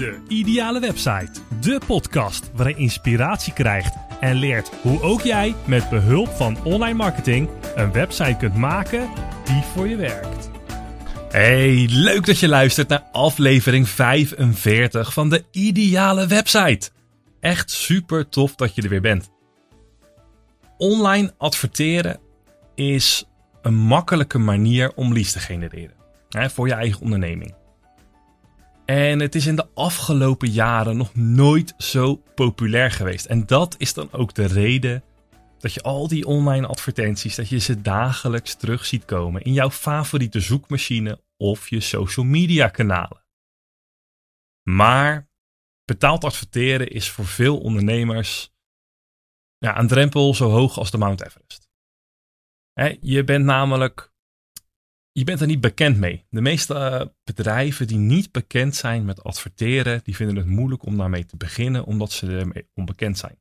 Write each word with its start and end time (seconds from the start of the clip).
De 0.00 0.18
Ideale 0.28 0.80
Website. 0.80 1.30
De 1.60 1.80
podcast 1.86 2.50
waarin 2.54 2.74
je 2.76 2.82
inspiratie 2.82 3.52
krijgt 3.52 3.94
en 4.20 4.36
leert 4.36 4.70
hoe 4.82 5.02
ook 5.02 5.20
jij 5.20 5.54
met 5.66 5.88
behulp 5.88 6.28
van 6.28 6.64
online 6.64 6.94
marketing 6.94 7.48
een 7.74 7.92
website 7.92 8.36
kunt 8.38 8.54
maken 8.54 9.10
die 9.44 9.62
voor 9.62 9.88
je 9.88 9.96
werkt. 9.96 10.50
Hey, 11.30 11.86
leuk 11.90 12.26
dat 12.26 12.38
je 12.38 12.48
luistert 12.48 12.88
naar 12.88 13.02
aflevering 13.12 13.88
45 13.88 15.12
van 15.12 15.28
de 15.28 15.44
Ideale 15.50 16.26
Website. 16.26 16.90
Echt 17.40 17.70
super 17.70 18.28
tof 18.28 18.54
dat 18.54 18.74
je 18.74 18.82
er 18.82 18.88
weer 18.88 19.00
bent. 19.00 19.30
Online 20.76 21.34
adverteren 21.38 22.20
is 22.74 23.24
een 23.62 23.76
makkelijke 23.76 24.38
manier 24.38 24.92
om 24.94 25.12
leads 25.12 25.32
te 25.32 25.38
genereren 25.38 25.94
hè, 26.28 26.50
voor 26.50 26.66
je 26.66 26.74
eigen 26.74 27.00
onderneming. 27.00 27.58
En 28.90 29.20
het 29.20 29.34
is 29.34 29.46
in 29.46 29.56
de 29.56 29.68
afgelopen 29.74 30.48
jaren 30.48 30.96
nog 30.96 31.14
nooit 31.14 31.74
zo 31.78 32.16
populair 32.34 32.90
geweest. 32.90 33.26
En 33.26 33.46
dat 33.46 33.74
is 33.78 33.94
dan 33.94 34.12
ook 34.12 34.34
de 34.34 34.46
reden 34.46 35.04
dat 35.58 35.74
je 35.74 35.82
al 35.82 36.08
die 36.08 36.26
online 36.26 36.66
advertenties, 36.66 37.34
dat 37.34 37.48
je 37.48 37.58
ze 37.58 37.80
dagelijks 37.80 38.54
terug 38.54 38.86
ziet 38.86 39.04
komen 39.04 39.42
in 39.42 39.52
jouw 39.52 39.70
favoriete 39.70 40.40
zoekmachine 40.40 41.22
of 41.36 41.68
je 41.68 41.80
social 41.80 42.26
media 42.26 42.68
kanalen. 42.68 43.24
Maar 44.62 45.28
betaald 45.84 46.24
adverteren 46.24 46.90
is 46.90 47.10
voor 47.10 47.26
veel 47.26 47.58
ondernemers 47.58 48.52
ja, 49.58 49.78
een 49.78 49.88
drempel 49.88 50.34
zo 50.34 50.50
hoog 50.50 50.78
als 50.78 50.90
de 50.90 50.98
Mount 50.98 51.24
Everest. 51.24 51.68
je 53.00 53.24
bent 53.24 53.44
namelijk 53.44 54.09
je 55.12 55.24
bent 55.24 55.40
er 55.40 55.46
niet 55.46 55.60
bekend 55.60 55.96
mee. 55.96 56.26
De 56.30 56.40
meeste 56.40 56.74
eh, 56.74 57.06
bedrijven 57.24 57.86
die 57.86 57.98
niet 57.98 58.32
bekend 58.32 58.74
zijn 58.74 59.04
met 59.04 59.22
adverteren, 59.22 60.00
die 60.04 60.16
vinden 60.16 60.36
het 60.36 60.46
moeilijk 60.46 60.84
om 60.84 60.96
daarmee 60.96 61.26
te 61.26 61.36
beginnen, 61.36 61.84
omdat 61.84 62.12
ze 62.12 62.26
ermee 62.26 62.68
onbekend 62.74 63.18
zijn. 63.18 63.38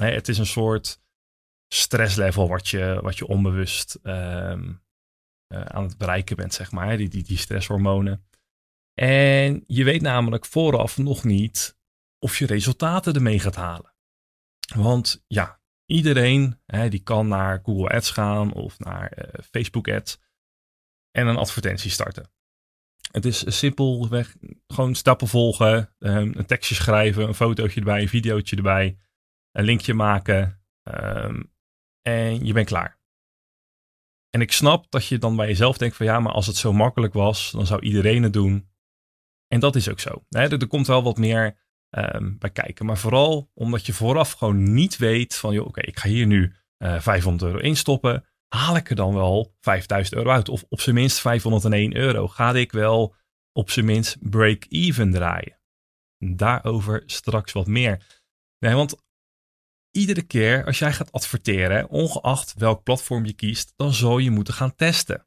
het 0.00 0.28
is 0.28 0.38
een 0.38 0.46
soort 0.46 1.00
stresslevel 1.68 2.48
wat 2.48 2.68
je, 2.68 2.98
wat 3.02 3.18
je 3.18 3.26
onbewust 3.26 3.98
ehm, 4.02 4.72
eh, 5.46 5.62
aan 5.62 5.82
het 5.82 5.98
bereiken 5.98 6.36
bent, 6.36 6.54
zeg 6.54 6.72
maar. 6.72 6.96
Die, 6.96 7.08
die, 7.08 7.22
die 7.22 7.38
stresshormonen. 7.38 8.26
En 8.94 9.64
je 9.66 9.84
weet 9.84 10.02
namelijk 10.02 10.46
vooraf 10.46 10.98
nog 10.98 11.24
niet 11.24 11.78
of 12.18 12.38
je 12.38 12.46
resultaten 12.46 13.14
ermee 13.14 13.40
gaat 13.40 13.56
halen. 13.56 13.94
Want 14.74 15.24
ja, 15.26 15.60
iedereen 15.86 16.60
hè, 16.66 16.88
die 16.88 17.02
kan 17.02 17.28
naar 17.28 17.60
Google 17.62 17.88
Ads 17.88 18.10
gaan 18.10 18.52
of 18.52 18.78
naar 18.78 19.12
uh, 19.18 19.44
Facebook 19.50 19.88
Ads 19.88 20.18
en 21.18 21.26
een 21.26 21.36
advertentie 21.36 21.90
starten. 21.90 22.30
Het 23.10 23.24
is 23.24 23.58
simpelweg 23.58 24.36
gewoon 24.66 24.94
stappen 24.94 25.28
volgen, 25.28 25.94
ehm, 25.98 26.32
een 26.34 26.46
tekstje 26.46 26.74
schrijven, 26.74 27.28
een 27.28 27.34
fotootje 27.34 27.80
erbij, 27.80 28.02
een 28.02 28.08
videootje 28.08 28.56
erbij, 28.56 28.98
een 29.52 29.64
linkje 29.64 29.94
maken 29.94 30.62
ehm, 30.82 31.42
en 32.02 32.44
je 32.46 32.52
bent 32.52 32.66
klaar. 32.66 32.98
En 34.30 34.40
ik 34.40 34.52
snap 34.52 34.90
dat 34.90 35.06
je 35.06 35.18
dan 35.18 35.36
bij 35.36 35.46
jezelf 35.46 35.78
denkt 35.78 35.96
van 35.96 36.06
ja, 36.06 36.20
maar 36.20 36.32
als 36.32 36.46
het 36.46 36.56
zo 36.56 36.72
makkelijk 36.72 37.12
was, 37.12 37.50
dan 37.50 37.66
zou 37.66 37.80
iedereen 37.80 38.22
het 38.22 38.32
doen. 38.32 38.68
En 39.46 39.60
dat 39.60 39.76
is 39.76 39.88
ook 39.88 40.00
zo. 40.00 40.24
Er, 40.28 40.66
komt 40.66 40.86
wel 40.86 41.02
wat 41.02 41.16
meer 41.16 41.58
um, 41.90 42.38
bij 42.38 42.50
kijken. 42.50 42.86
Maar 42.86 42.98
vooral 42.98 43.50
omdat 43.54 43.86
je 43.86 43.92
vooraf 43.92 44.32
gewoon 44.32 44.72
niet 44.72 44.96
weet 44.96 45.36
van 45.36 45.52
joh, 45.52 45.66
oké, 45.66 45.80
ik 45.80 45.98
ga 45.98 46.08
hier 46.08 46.26
nu 46.26 46.54
uh, 46.78 46.94
eh, 46.94 47.02
500 47.02 47.52
euro 47.52 47.62
instoppen 47.62 48.24
haal 48.48 48.76
ik 48.76 48.90
er 48.90 48.96
dan 48.96 49.14
wel 49.14 49.54
5000 49.60 50.16
euro 50.16 50.30
uit? 50.30 50.48
Of 50.48 50.64
op 50.68 50.80
zijn 50.80 50.94
minst 50.94 51.20
501 51.20 51.96
euro. 51.96 52.28
Ga 52.28 52.54
ik 52.54 52.72
wel 52.72 53.14
op 53.52 53.70
zijn 53.70 53.86
minst 53.86 54.16
break-even 54.30 55.10
draaien? 55.10 55.60
Daarover 56.18 57.02
straks 57.06 57.52
wat 57.52 57.66
meer. 57.66 58.22
Nee, 58.58 58.74
want 58.74 58.96
iedere 59.90 60.22
keer 60.22 60.64
als 60.64 60.78
jij 60.78 60.92
gaat 60.92 61.12
adverteren, 61.12 61.88
ongeacht 61.88 62.54
welk 62.54 62.82
platform 62.82 63.24
je 63.24 63.32
kiest, 63.32 63.72
dan 63.76 63.92
zal 63.92 64.18
je 64.18 64.30
moeten 64.30 64.54
gaan 64.54 64.74
testen. 64.74 65.26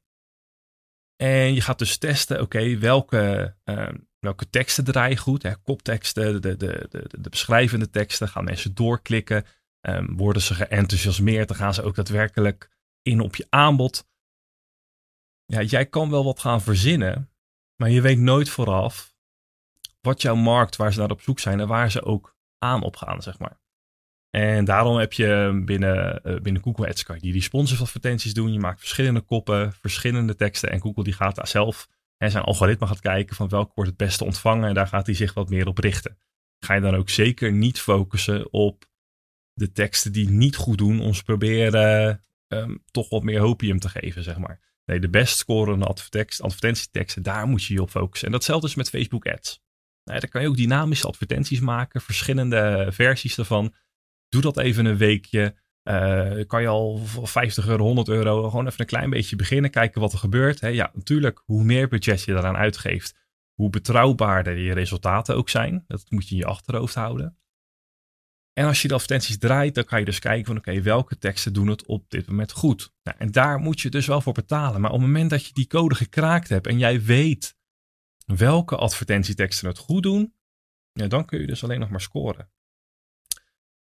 En 1.15 1.53
je 1.53 1.61
gaat 1.61 1.79
dus 1.79 1.97
testen, 1.97 2.41
oké, 2.41 2.77
welke, 2.77 3.55
uh, 3.65 3.89
welke 4.19 4.49
teksten 4.49 4.83
draai 4.83 5.09
je 5.09 5.17
goed? 5.17 5.43
Hè? 5.43 5.55
Kopteksten, 5.55 6.41
de, 6.41 6.57
de, 6.57 6.87
de, 6.89 7.05
de, 7.21 7.29
beschrijvende 7.29 7.89
teksten, 7.89 8.27
gaan 8.27 8.43
mensen 8.43 8.75
doorklikken? 8.75 9.45
Um, 9.81 10.17
worden 10.17 10.41
ze 10.41 10.53
geenthousiasmeerd? 10.53 11.47
Dan 11.47 11.57
gaan 11.57 11.73
ze 11.73 11.83
ook 11.83 11.95
daadwerkelijk 11.95 12.69
in 13.01 13.19
op 13.19 13.35
je 13.35 13.47
aanbod. 13.49 14.07
Ja, 15.45 15.61
jij 15.61 15.85
kan 15.85 16.09
wel 16.09 16.23
wat 16.23 16.39
gaan 16.39 16.61
verzinnen, 16.61 17.31
maar 17.75 17.89
je 17.89 18.01
weet 18.01 18.19
nooit 18.19 18.49
vooraf 18.49 19.15
wat 20.01 20.21
jouw 20.21 20.35
markt, 20.35 20.75
waar 20.75 20.93
ze 20.93 20.99
naar 20.99 21.11
op 21.11 21.21
zoek 21.21 21.39
zijn 21.39 21.59
en 21.59 21.67
waar 21.67 21.91
ze 21.91 22.03
ook 22.03 22.35
aan 22.57 22.83
op 22.83 22.95
gaan, 22.95 23.21
zeg 23.21 23.39
maar. 23.39 23.59
En 24.29 24.65
daarom 24.65 24.97
heb 24.97 25.13
je 25.13 25.61
binnen, 25.65 26.21
uh, 26.23 26.39
binnen 26.39 26.61
Google 26.63 26.87
Ads 26.87 27.03
kan 27.03 27.15
je 27.15 27.21
die 27.21 27.33
responsive 27.33 27.81
advertenties 27.81 28.33
doen. 28.33 28.53
Je 28.53 28.59
maakt 28.59 28.79
verschillende 28.79 29.21
koppen, 29.21 29.73
verschillende 29.73 30.35
teksten. 30.35 30.71
En 30.71 30.81
Google 30.81 31.03
die 31.03 31.13
gaat 31.13 31.35
daar 31.35 31.47
zelf 31.47 31.87
en 32.17 32.31
zijn 32.31 32.43
algoritme 32.43 32.87
gaat 32.87 32.99
kijken 32.99 33.35
van 33.35 33.49
welke 33.49 33.71
wordt 33.75 33.89
het 33.89 33.99
beste 33.99 34.23
ontvangen. 34.23 34.67
En 34.67 34.73
daar 34.73 34.87
gaat 34.87 35.05
hij 35.05 35.15
zich 35.15 35.33
wat 35.33 35.49
meer 35.49 35.67
op 35.67 35.77
richten. 35.77 36.17
Ga 36.59 36.73
je 36.73 36.81
dan 36.81 36.95
ook 36.95 37.09
zeker 37.09 37.51
niet 37.51 37.79
focussen 37.79 38.53
op 38.53 38.85
de 39.53 39.71
teksten 39.71 40.11
die 40.11 40.29
niet 40.29 40.55
goed 40.55 40.77
doen. 40.77 41.15
Ze 41.15 41.23
proberen 41.23 42.21
um, 42.53 42.83
toch 42.91 43.09
wat 43.09 43.23
meer 43.23 43.39
hopium 43.39 43.79
te 43.79 43.89
geven, 43.89 44.23
zeg 44.23 44.37
maar. 44.37 44.59
Nee, 44.85 44.99
de 44.99 45.09
best 45.09 45.37
scorende 45.37 45.85
advertentieteksten, 45.85 47.23
daar 47.23 47.47
moet 47.47 47.63
je 47.63 47.73
je 47.73 47.81
op 47.81 47.89
focussen. 47.89 48.27
En 48.27 48.33
datzelfde 48.33 48.67
is 48.67 48.75
met 48.75 48.89
Facebook 48.89 49.27
ads. 49.27 49.61
Nou, 50.03 50.19
daar 50.19 50.29
kan 50.29 50.41
je 50.41 50.47
ook 50.47 50.55
dynamische 50.55 51.07
advertenties 51.07 51.59
maken, 51.59 52.01
verschillende 52.01 52.87
versies 52.91 53.35
daarvan. 53.35 53.73
Doe 54.29 54.41
dat 54.41 54.57
even 54.57 54.85
een 54.85 54.97
weekje. 54.97 55.55
Uh, 55.83 56.43
kan 56.47 56.61
je 56.61 56.67
al 56.67 56.97
voor 56.97 57.27
50 57.27 57.67
euro, 57.67 57.83
100 57.83 58.07
euro 58.07 58.49
gewoon 58.49 58.67
even 58.67 58.79
een 58.79 58.85
klein 58.85 59.09
beetje 59.09 59.35
beginnen, 59.35 59.71
kijken 59.71 60.01
wat 60.01 60.13
er 60.13 60.19
gebeurt. 60.19 60.59
Ja, 60.59 60.91
natuurlijk, 60.93 61.41
hoe 61.45 61.63
meer 61.63 61.87
budget 61.87 62.23
je 62.23 62.33
daaraan 62.33 62.55
uitgeeft, 62.57 63.15
hoe 63.53 63.69
betrouwbaarder 63.69 64.57
je 64.57 64.73
resultaten 64.73 65.35
ook 65.35 65.49
zijn. 65.49 65.83
Dat 65.87 66.05
moet 66.09 66.27
je 66.27 66.35
in 66.35 66.41
je 66.41 66.45
achterhoofd 66.45 66.95
houden. 66.95 67.37
En 68.53 68.65
als 68.65 68.81
je 68.81 68.87
de 68.87 68.93
advertenties 68.93 69.37
draait, 69.37 69.75
dan 69.75 69.83
kan 69.83 69.99
je 69.99 70.05
dus 70.05 70.19
kijken 70.19 70.45
van 70.45 70.57
oké, 70.57 70.81
welke 70.81 71.17
teksten 71.17 71.53
doen 71.53 71.67
het 71.67 71.85
op 71.85 72.09
dit 72.09 72.27
moment 72.27 72.51
goed. 72.51 72.93
Nou, 73.03 73.17
en 73.17 73.31
daar 73.31 73.59
moet 73.59 73.81
je 73.81 73.89
dus 73.89 74.05
wel 74.05 74.21
voor 74.21 74.33
betalen. 74.33 74.81
Maar 74.81 74.91
op 74.91 74.97
het 74.97 75.07
moment 75.07 75.29
dat 75.29 75.45
je 75.45 75.53
die 75.53 75.67
code 75.67 75.95
gekraakt 75.95 76.49
hebt 76.49 76.67
en 76.67 76.77
jij 76.77 77.01
weet 77.03 77.55
welke 78.25 78.75
advertentieteksten 78.75 79.67
het 79.67 79.77
goed 79.77 80.03
doen, 80.03 80.33
dan 80.93 81.25
kun 81.25 81.39
je 81.39 81.47
dus 81.47 81.63
alleen 81.63 81.79
nog 81.79 81.89
maar 81.89 82.01
scoren. 82.01 82.51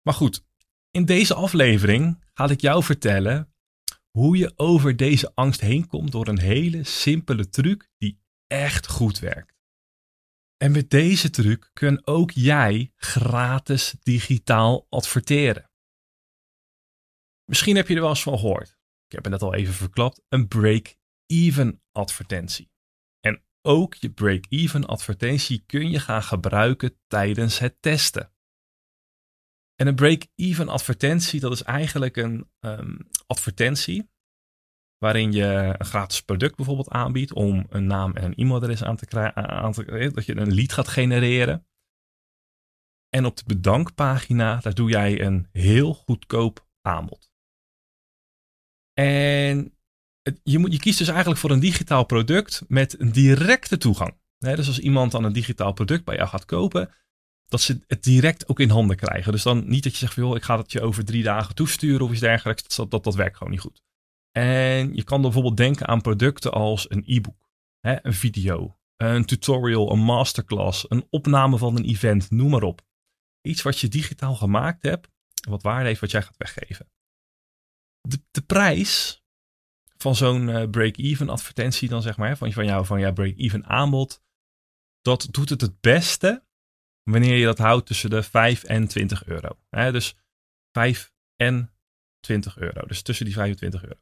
Maar 0.02 0.14
goed, 0.14 0.44
in 0.90 1.04
deze 1.04 1.34
aflevering 1.34 2.24
ga 2.34 2.48
ik 2.48 2.60
jou 2.60 2.82
vertellen 2.82 3.54
hoe 4.10 4.36
je 4.36 4.52
over 4.56 4.96
deze 4.96 5.32
angst 5.34 5.60
heen 5.60 5.86
komt 5.86 6.12
door 6.12 6.28
een 6.28 6.38
hele 6.38 6.84
simpele 6.84 7.48
truc 7.48 7.90
die 7.98 8.20
echt 8.46 8.88
goed 8.88 9.19
werkt. 9.19 9.51
En 10.62 10.73
met 10.73 10.91
deze 10.91 11.31
truc 11.31 11.71
kun 11.73 12.06
ook 12.06 12.31
jij 12.31 12.93
gratis 12.97 13.95
digitaal 14.03 14.87
adverteren. 14.89 15.71
Misschien 17.45 17.77
heb 17.77 17.89
je 17.89 17.95
er 17.95 18.00
wel 18.00 18.09
eens 18.09 18.23
van 18.23 18.39
gehoord. 18.39 18.78
Ik 19.06 19.12
heb 19.12 19.23
het 19.23 19.33
net 19.33 19.43
al 19.43 19.55
even 19.55 19.75
verklapt. 19.75 20.23
Een 20.28 20.49
break-even 20.49 21.83
advertentie. 21.93 22.73
En 23.21 23.45
ook 23.62 23.95
je 23.95 24.11
break-even 24.11 24.87
advertentie 24.87 25.62
kun 25.67 25.91
je 25.91 26.00
gaan 26.00 26.23
gebruiken 26.23 26.99
tijdens 27.06 27.59
het 27.59 27.77
testen. 27.81 28.33
En 29.75 29.87
een 29.87 29.94
break-even 29.94 30.69
advertentie, 30.69 31.41
dat 31.41 31.53
is 31.53 31.62
eigenlijk 31.62 32.17
een 32.17 32.50
um, 32.61 33.09
advertentie 33.27 34.11
waarin 35.02 35.32
je 35.32 35.74
een 35.78 35.86
gratis 35.86 36.22
product 36.22 36.56
bijvoorbeeld 36.56 36.88
aanbiedt 36.88 37.32
om 37.32 37.66
een 37.68 37.86
naam 37.86 38.16
en 38.16 38.24
een 38.24 38.34
e-mailadres 38.34 38.84
aan 38.84 38.96
te 38.96 39.06
krijgen, 39.06 40.12
dat 40.14 40.26
je 40.26 40.37
een 40.37 40.54
lead 40.54 40.72
gaat 40.72 40.88
genereren. 40.88 41.66
En 43.08 43.25
op 43.25 43.37
de 43.37 43.44
bedankpagina, 43.46 44.56
daar 44.56 44.75
doe 44.75 44.90
jij 44.90 45.20
een 45.20 45.49
heel 45.52 45.94
goedkoop 45.94 46.66
aanbod. 46.81 47.31
En 48.93 49.76
je, 50.43 50.58
moet, 50.58 50.72
je 50.72 50.78
kiest 50.78 50.99
dus 50.99 51.08
eigenlijk 51.08 51.40
voor 51.40 51.50
een 51.50 51.60
digitaal 51.60 52.05
product 52.05 52.64
met 52.69 53.00
een 53.00 53.12
directe 53.12 53.78
toegang. 53.78 54.19
dus 54.38 54.66
als 54.66 54.78
iemand 54.78 55.12
dan 55.12 55.25
een 55.25 55.32
digitaal 55.32 55.72
product 55.72 56.05
bij 56.05 56.16
jou 56.16 56.28
gaat 56.28 56.44
kopen, 56.44 56.90
dat 57.46 57.60
ze 57.60 57.81
het 57.87 58.02
direct 58.02 58.48
ook 58.48 58.60
in 58.60 58.70
handen 58.70 58.96
krijgen. 58.96 59.32
Dus 59.32 59.43
dan 59.43 59.69
niet 59.69 59.82
dat 59.82 59.93
je 59.93 59.98
zegt, 59.98 60.14
joh, 60.14 60.37
ik 60.37 60.43
ga 60.43 60.58
het 60.58 60.72
je 60.72 60.81
over 60.81 61.05
drie 61.05 61.22
dagen 61.22 61.55
toesturen 61.55 62.05
of 62.05 62.10
iets 62.10 62.20
dergelijks. 62.20 62.76
Dat, 62.76 62.90
dat, 62.90 63.05
dat 63.05 63.14
werkt 63.14 63.37
gewoon 63.37 63.52
niet 63.52 63.62
goed. 63.62 63.82
En 64.32 64.94
je 64.94 65.05
kan 65.05 65.23
bijvoorbeeld 65.23 65.56
denken 65.56 65.88
aan 65.88 66.00
producten 66.00 66.52
als 66.52 66.90
een 66.90 67.02
e-book, 67.06 67.50
een 67.81 68.14
video, 68.14 68.79
een 68.96 69.25
tutorial, 69.25 69.93
een 69.93 69.99
masterclass, 69.99 70.90
een 70.90 71.06
opname 71.11 71.58
van 71.58 71.76
een 71.76 71.84
event, 71.84 72.31
noem 72.31 72.50
maar 72.50 72.62
op. 72.62 72.82
Iets 73.40 73.62
wat 73.62 73.79
je 73.79 73.88
digitaal 73.88 74.34
gemaakt 74.34 74.82
hebt, 74.82 75.08
wat 75.49 75.62
waarde 75.62 75.87
heeft 75.87 76.00
wat 76.00 76.11
jij 76.11 76.23
gaat 76.23 76.37
weggeven. 76.37 76.90
De, 78.31 78.43
prijs 78.46 79.23
van 79.96 80.14
zo'n 80.14 80.49
uh, 80.49 80.70
break-even 80.70 81.29
advertentie 81.29 81.88
dan 81.88 82.02
zeg 82.02 82.17
maar, 82.17 82.37
van, 82.37 82.52
van, 82.52 82.64
jou, 82.64 82.87
van 82.87 83.00
jouw 83.00 83.12
break-even 83.12 83.67
aanbod, 83.67 84.23
dat 85.00 85.29
doet 85.31 85.49
het 85.49 85.61
het 85.61 85.81
beste 85.81 86.44
wanneer 87.02 87.37
je 87.37 87.44
dat 87.44 87.58
houdt 87.58 87.87
tussen 87.87 88.11
de 88.11 88.23
5 88.23 88.64
en 88.64 88.88
20 88.88 89.26
euro. 89.26 89.58
dus 89.70 90.17
5 90.73 91.12
en 91.37 91.75
20 92.20 92.56
euro. 92.56 92.87
Dus 92.87 93.02
tussen 93.02 93.25
die 93.25 93.34
25 93.34 93.82
euro. 93.82 94.00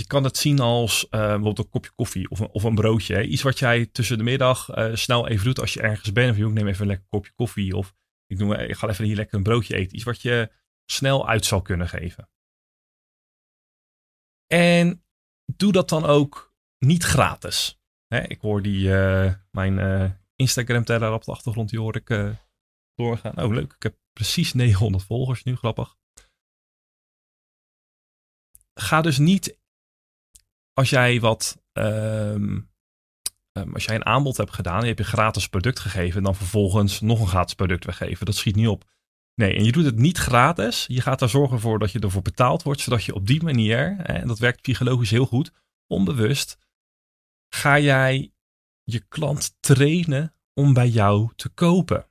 Je 0.00 0.06
kan 0.06 0.24
het 0.24 0.36
zien 0.36 0.60
als 0.60 1.04
uh, 1.04 1.10
bijvoorbeeld 1.10 1.58
een 1.58 1.68
kopje 1.68 1.90
koffie 1.94 2.30
of 2.30 2.38
een, 2.38 2.48
of 2.48 2.62
een 2.62 2.74
broodje. 2.74 3.26
Iets 3.26 3.42
wat 3.42 3.58
jij 3.58 3.86
tussen 3.86 4.18
de 4.18 4.24
middag 4.24 4.76
uh, 4.76 4.94
snel 4.94 5.28
even 5.28 5.44
doet 5.44 5.60
als 5.60 5.72
je 5.72 5.80
ergens 5.80 6.12
bent. 6.12 6.30
Of 6.30 6.36
je 6.36 6.48
neem 6.48 6.66
even 6.66 6.80
een 6.80 6.86
lekker 6.86 7.06
kopje 7.08 7.32
koffie. 7.32 7.76
Of 7.76 7.94
ik, 8.26 8.38
noem, 8.38 8.52
ik 8.52 8.76
ga 8.76 8.88
even 8.88 9.04
hier 9.04 9.16
lekker 9.16 9.36
een 9.36 9.42
broodje 9.42 9.76
eten. 9.76 9.94
Iets 9.94 10.04
wat 10.04 10.22
je 10.22 10.52
snel 10.90 11.28
uit 11.28 11.44
zal 11.44 11.62
kunnen 11.62 11.88
geven. 11.88 12.30
En 14.46 15.04
doe 15.56 15.72
dat 15.72 15.88
dan 15.88 16.04
ook 16.04 16.54
niet 16.78 17.04
gratis. 17.04 17.80
Hè, 18.06 18.20
ik 18.20 18.40
hoor 18.40 18.62
die, 18.62 18.88
mijn 19.50 20.18
Instagram-teller 20.36 21.12
op 21.12 21.24
de 21.24 21.30
achtergrond, 21.30 21.70
die 21.70 21.78
hoor 21.78 21.96
ik 21.96 22.36
doorgaan. 22.94 23.42
Oh, 23.42 23.52
leuk. 23.52 23.72
Ik 23.72 23.82
heb 23.82 23.96
precies 24.12 24.52
900 24.62 25.04
volgers 25.04 25.42
nu, 25.42 25.56
grappig. 25.56 25.96
Ga 28.74 29.00
dus 29.00 29.18
niet, 29.18 29.58
als 30.72 30.90
jij 30.90 31.20
wat, 31.20 31.62
um, 31.72 32.70
um, 33.58 33.74
als 33.74 33.84
jij 33.84 33.94
een 33.94 34.06
aanbod 34.06 34.36
hebt 34.36 34.54
gedaan, 34.54 34.80
je 34.80 34.86
hebt 34.86 34.98
je 34.98 35.04
gratis 35.04 35.48
product 35.48 35.78
gegeven, 35.78 36.16
en 36.16 36.22
dan 36.22 36.34
vervolgens 36.34 37.00
nog 37.00 37.20
een 37.20 37.26
gratis 37.26 37.54
product 37.54 37.84
weggeven. 37.84 38.26
Dat 38.26 38.34
schiet 38.34 38.56
niet 38.56 38.68
op. 38.68 38.84
Nee, 39.34 39.54
en 39.54 39.64
je 39.64 39.72
doet 39.72 39.84
het 39.84 39.98
niet 39.98 40.18
gratis. 40.18 40.84
Je 40.88 41.00
gaat 41.00 41.20
er 41.20 41.28
zorgen 41.28 41.60
voor 41.60 41.78
dat 41.78 41.92
je 41.92 41.98
ervoor 41.98 42.22
betaald 42.22 42.62
wordt, 42.62 42.80
zodat 42.80 43.04
je 43.04 43.14
op 43.14 43.26
die 43.26 43.42
manier, 43.42 43.96
en 43.96 44.26
dat 44.26 44.38
werkt 44.38 44.60
psychologisch 44.60 45.10
heel 45.10 45.26
goed, 45.26 45.52
onbewust, 45.86 46.58
ga 47.54 47.78
jij 47.78 48.32
je 48.82 49.00
klant 49.08 49.56
trainen 49.60 50.34
om 50.54 50.72
bij 50.72 50.88
jou 50.88 51.30
te 51.36 51.48
kopen. 51.48 52.06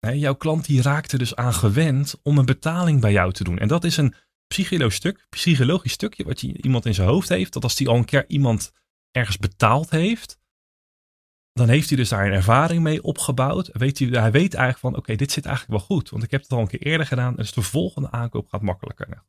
jouw 0.00 0.34
klant 0.34 0.64
die 0.64 0.82
raakt 0.82 1.12
er 1.12 1.18
dus 1.18 1.36
aan 1.36 1.54
gewend 1.54 2.20
om 2.22 2.38
een 2.38 2.44
betaling 2.44 3.00
bij 3.00 3.12
jou 3.12 3.32
te 3.32 3.44
doen. 3.44 3.58
En 3.58 3.68
dat 3.68 3.84
is 3.84 3.96
een 3.96 4.14
psychologisch, 4.46 4.96
stuk, 4.96 5.26
psychologisch 5.28 5.92
stukje 5.92 6.24
wat 6.24 6.40
je, 6.40 6.62
iemand 6.62 6.86
in 6.86 6.94
zijn 6.94 7.08
hoofd 7.08 7.28
heeft. 7.28 7.52
Dat 7.52 7.62
als 7.62 7.76
die 7.76 7.88
al 7.88 7.96
een 7.96 8.04
keer 8.04 8.24
iemand 8.28 8.72
ergens 9.10 9.36
betaald 9.36 9.90
heeft, 9.90 10.38
dan 11.52 11.68
heeft 11.68 11.88
hij 11.88 11.96
dus 11.98 12.08
daar 12.08 12.26
een 12.26 12.32
ervaring 12.32 12.82
mee 12.82 13.02
opgebouwd. 13.02 13.70
Weet 13.72 13.98
hij, 13.98 14.08
hij 14.08 14.30
weet 14.30 14.54
eigenlijk 14.54 14.78
van, 14.78 14.96
oké, 14.96 15.14
dit 15.14 15.32
zit 15.32 15.46
eigenlijk 15.46 15.78
wel 15.78 15.86
goed. 15.86 16.10
Want 16.10 16.22
ik 16.22 16.30
heb 16.30 16.42
het 16.42 16.52
al 16.52 16.60
een 16.60 16.66
keer 16.66 16.82
eerder 16.82 17.06
gedaan. 17.06 17.34
Dus 17.34 17.52
de 17.52 17.62
volgende 17.62 18.10
aankoop 18.10 18.48
gaat 18.48 18.62
makkelijker. 18.62 19.08
Nou. 19.08 19.20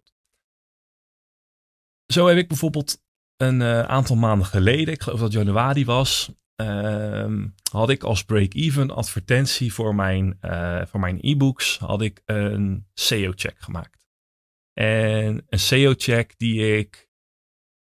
Zo 2.14 2.28
heb 2.28 2.38
ik 2.38 2.48
bijvoorbeeld 2.48 3.02
een 3.38 3.60
uh, 3.60 3.82
aantal 3.82 4.16
maanden 4.16 4.48
geleden, 4.48 4.94
ik 4.94 5.02
geloof 5.02 5.20
dat 5.20 5.32
januari 5.32 5.86
was, 5.86 6.32
uh, 6.62 7.44
had 7.72 7.90
ik 7.90 8.04
als 8.04 8.24
break-even 8.24 8.92
advertentie 8.92 9.74
voor 9.74 9.96
mijn, 9.96 10.38
uh, 10.42 10.86
voor 10.86 11.00
mijn 11.00 11.18
e-books, 11.22 11.78
had 11.78 12.02
ik 12.02 12.22
een 12.26 12.88
SEO-check 12.94 13.56
gemaakt. 13.60 14.07
En 14.80 15.46
een 15.50 15.60
SEO-check 15.60 16.38
die 16.38 16.78
ik 16.78 17.10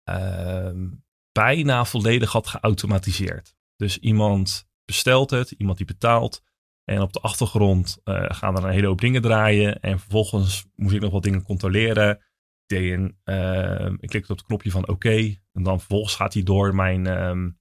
ehm, 0.03 0.89
bijna 1.33 1.85
volledig 1.85 2.33
had 2.33 2.47
geautomatiseerd. 2.47 3.55
Dus 3.77 3.99
iemand 3.99 4.69
bestelt 4.85 5.31
het, 5.31 5.51
iemand 5.51 5.77
die 5.77 5.87
betaalt. 5.87 6.43
En 6.85 7.01
op 7.01 7.13
de 7.13 7.21
achtergrond 7.21 8.01
uh, 8.05 8.25
gaan 8.29 8.57
er 8.57 8.65
een 8.65 8.71
hele 8.71 8.87
hoop 8.87 9.01
dingen 9.01 9.23
draaien. 9.23 9.81
En 9.81 9.99
vervolgens 9.99 10.67
moest 10.75 10.95
ik 10.95 11.01
nog 11.01 11.13
wat 11.13 11.23
dingen 11.23 11.43
controleren. 11.43 12.11
Ik, 12.11 12.67
deed 12.67 13.13
uh, 13.25 13.93
ik 13.99 14.15
op 14.15 14.29
het 14.29 14.43
knopje 14.43 14.71
van 14.71 14.89
oké. 14.89 15.37
en 15.53 15.63
dan 15.63 15.79
vervolgens 15.79 16.15
gaat 16.15 16.35
hij 16.35 16.43
door 16.43 16.75
mijn 16.75 17.07
um, 17.07 17.59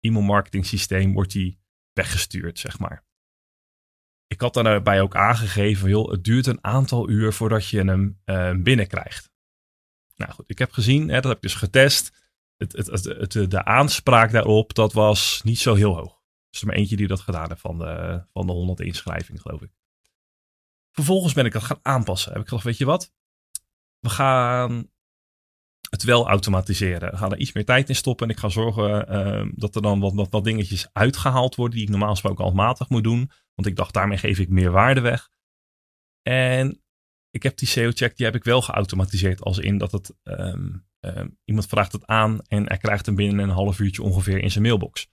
e-mail 0.00 0.24
marketing 0.24 0.66
systeem. 0.66 1.12
Wordt 1.12 1.32
hij 1.32 1.58
weggestuurd, 1.92 2.58
zeg 2.58 2.78
maar. 2.78 3.05
Ik 4.26 4.40
had 4.40 4.54
daarbij 4.54 5.00
ook 5.00 5.16
aangegeven, 5.16 5.88
joh, 5.88 6.10
het 6.10 6.24
duurt 6.24 6.46
een 6.46 6.64
aantal 6.64 7.08
uur 7.08 7.32
voordat 7.32 7.68
je 7.68 7.84
hem 7.84 8.20
uh, 8.24 8.52
binnenkrijgt. 8.56 9.30
Nou 10.16 10.32
goed, 10.32 10.50
ik 10.50 10.58
heb 10.58 10.72
gezien, 10.72 11.08
hè, 11.08 11.14
dat 11.14 11.24
heb 11.24 11.36
ik 11.36 11.42
dus 11.42 11.54
getest 11.54 12.26
het, 12.56 12.72
het, 12.72 13.04
het, 13.04 13.50
de 13.50 13.64
aanspraak 13.64 14.32
daarop, 14.32 14.74
dat 14.74 14.92
was 14.92 15.40
niet 15.44 15.58
zo 15.58 15.74
heel 15.74 15.94
hoog. 15.94 16.20
Dus 16.50 16.60
er 16.60 16.66
maar 16.66 16.76
eentje 16.76 16.96
die 16.96 17.06
dat 17.06 17.20
gedaan 17.20 17.48
heeft 17.48 17.60
van 17.60 17.78
de, 17.78 18.24
van 18.32 18.46
de 18.46 18.52
100 18.52 18.80
inschrijvingen, 18.80 19.40
geloof 19.40 19.62
ik. 19.62 19.70
Vervolgens 20.90 21.32
ben 21.32 21.44
ik 21.44 21.52
dat 21.52 21.62
gaan 21.62 21.78
aanpassen. 21.82 22.32
Heb 22.32 22.40
ik 22.40 22.48
gedacht, 22.48 22.66
weet 22.66 22.78
je 22.78 22.84
wat? 22.84 23.12
We 23.98 24.08
gaan 24.08 24.90
het 25.90 26.02
wel 26.02 26.28
automatiseren. 26.28 27.10
We 27.10 27.16
gaan 27.16 27.32
er 27.32 27.38
iets 27.38 27.52
meer 27.52 27.64
tijd 27.64 27.88
in 27.88 27.94
stoppen. 27.94 28.26
En 28.26 28.32
ik 28.32 28.40
ga 28.40 28.48
zorgen 28.48 29.12
uh, 29.12 29.52
dat 29.54 29.74
er 29.74 29.82
dan 29.82 30.00
wat, 30.00 30.14
wat, 30.14 30.30
wat 30.30 30.44
dingetjes 30.44 30.88
uitgehaald 30.92 31.54
worden. 31.54 31.76
Die 31.76 31.84
ik 31.84 31.90
normaal 31.90 32.10
gesproken 32.10 32.44
handmatig 32.44 32.88
moet 32.88 33.04
doen. 33.04 33.30
Want 33.56 33.68
ik 33.68 33.76
dacht, 33.76 33.94
daarmee 33.94 34.18
geef 34.18 34.38
ik 34.38 34.48
meer 34.48 34.70
waarde 34.70 35.00
weg. 35.00 35.28
En 36.22 36.82
ik 37.30 37.42
heb 37.42 37.56
die 37.56 37.68
SEO-check, 37.68 38.16
die 38.16 38.26
heb 38.26 38.34
ik 38.34 38.44
wel 38.44 38.62
geautomatiseerd. 38.62 39.42
Als 39.42 39.58
in 39.58 39.78
dat 39.78 39.92
het 39.92 40.14
um, 40.22 40.86
iemand 41.44 41.66
vraagt 41.66 41.92
het 41.92 42.06
aan 42.06 42.40
en 42.46 42.66
hij 42.66 42.76
krijgt 42.76 43.06
hem 43.06 43.14
binnen 43.14 43.44
een 43.44 43.54
half 43.54 43.78
uurtje 43.78 44.02
ongeveer 44.02 44.38
in 44.38 44.50
zijn 44.50 44.64
mailbox. 44.64 45.08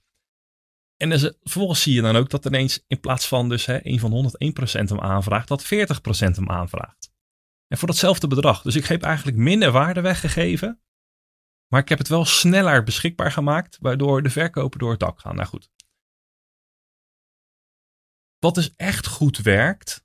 En 0.96 1.10
dus, 1.10 1.32
vervolgens 1.40 1.82
zie 1.82 1.94
je 1.94 2.02
dan 2.02 2.16
ook 2.16 2.30
dat 2.30 2.44
ineens 2.44 2.84
in 2.86 3.00
plaats 3.00 3.28
van 3.28 3.48
dus 3.48 3.66
hè, 3.66 3.86
een 3.86 4.00
van 4.00 4.30
101% 4.70 4.88
hem 4.88 5.00
aanvraagt, 5.00 5.48
dat 5.48 5.64
40% 5.64 5.68
hem 6.08 6.50
aanvraagt. 6.50 7.12
En 7.68 7.78
voor 7.78 7.88
datzelfde 7.88 8.26
bedrag. 8.26 8.62
Dus 8.62 8.76
ik 8.76 8.84
heb 8.84 9.02
eigenlijk 9.02 9.36
minder 9.36 9.70
waarde 9.70 10.00
weggegeven. 10.00 10.80
Maar 11.68 11.80
ik 11.80 11.88
heb 11.88 11.98
het 11.98 12.08
wel 12.08 12.24
sneller 12.24 12.82
beschikbaar 12.82 13.32
gemaakt, 13.32 13.78
waardoor 13.80 14.22
de 14.22 14.30
verkopen 14.30 14.78
door 14.78 14.90
het 14.90 15.00
dak 15.00 15.20
gaan. 15.20 15.36
Nou 15.36 15.48
goed. 15.48 15.70
Wat 18.44 18.54
dus 18.54 18.74
echt 18.76 19.06
goed 19.06 19.38
werkt, 19.38 20.04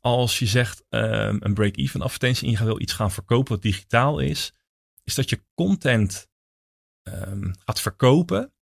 als 0.00 0.38
je 0.38 0.46
zegt 0.46 0.84
um, 0.88 1.36
een 1.40 1.54
break-even 1.54 2.02
advertentie 2.02 2.46
en 2.46 2.52
je 2.52 2.64
wil 2.64 2.80
iets 2.80 2.92
gaan 2.92 3.10
verkopen 3.10 3.52
wat 3.52 3.62
digitaal 3.62 4.18
is, 4.18 4.52
is 5.04 5.14
dat 5.14 5.30
je 5.30 5.44
content 5.54 6.28
um, 7.08 7.54
gaat 7.64 7.80
verkopen 7.80 8.54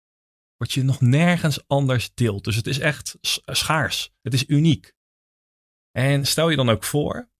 wat 0.56 0.72
je 0.72 0.82
nog 0.82 1.00
nergens 1.00 1.68
anders 1.68 2.14
deelt. 2.14 2.44
Dus 2.44 2.56
het 2.56 2.66
is 2.66 2.78
echt 2.78 3.18
schaars. 3.42 4.12
Het 4.22 4.34
is 4.34 4.48
uniek. 4.48 4.94
En 5.90 6.24
stel 6.24 6.50
je 6.50 6.56
dan 6.56 6.68
ook 6.68 6.84
voor, 6.84 7.30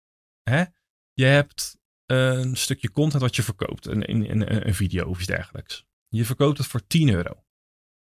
hè, 0.42 0.64
je 1.12 1.24
hebt 1.24 1.78
een 2.04 2.56
stukje 2.56 2.90
content 2.90 3.22
wat 3.22 3.36
je 3.36 3.42
verkoopt, 3.42 3.86
een, 3.86 4.66
een 4.66 4.74
video 4.74 5.08
of 5.08 5.18
iets 5.18 5.26
dergelijks. 5.26 5.86
Je 6.08 6.24
verkoopt 6.24 6.58
het 6.58 6.66
voor 6.66 6.86
10 6.86 7.08
euro. 7.08 7.44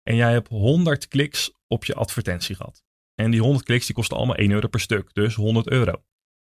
En 0.02 0.16
jij 0.16 0.32
hebt 0.32 0.48
100 0.48 1.08
kliks 1.08 1.52
op 1.68 1.86
je 1.86 1.96
advertentie 1.96 2.56
gehad. 2.56 2.84
En 3.16 3.32
die 3.32 3.42
100 3.42 3.66
kliks 3.66 3.86
die 3.86 3.96
kosten 3.96 4.18
allemaal 4.18 4.36
1 4.36 4.52
euro 4.52 4.68
per 4.68 4.80
stuk, 4.80 5.14
dus 5.14 5.36
100 5.36 5.70
euro. 5.70 6.04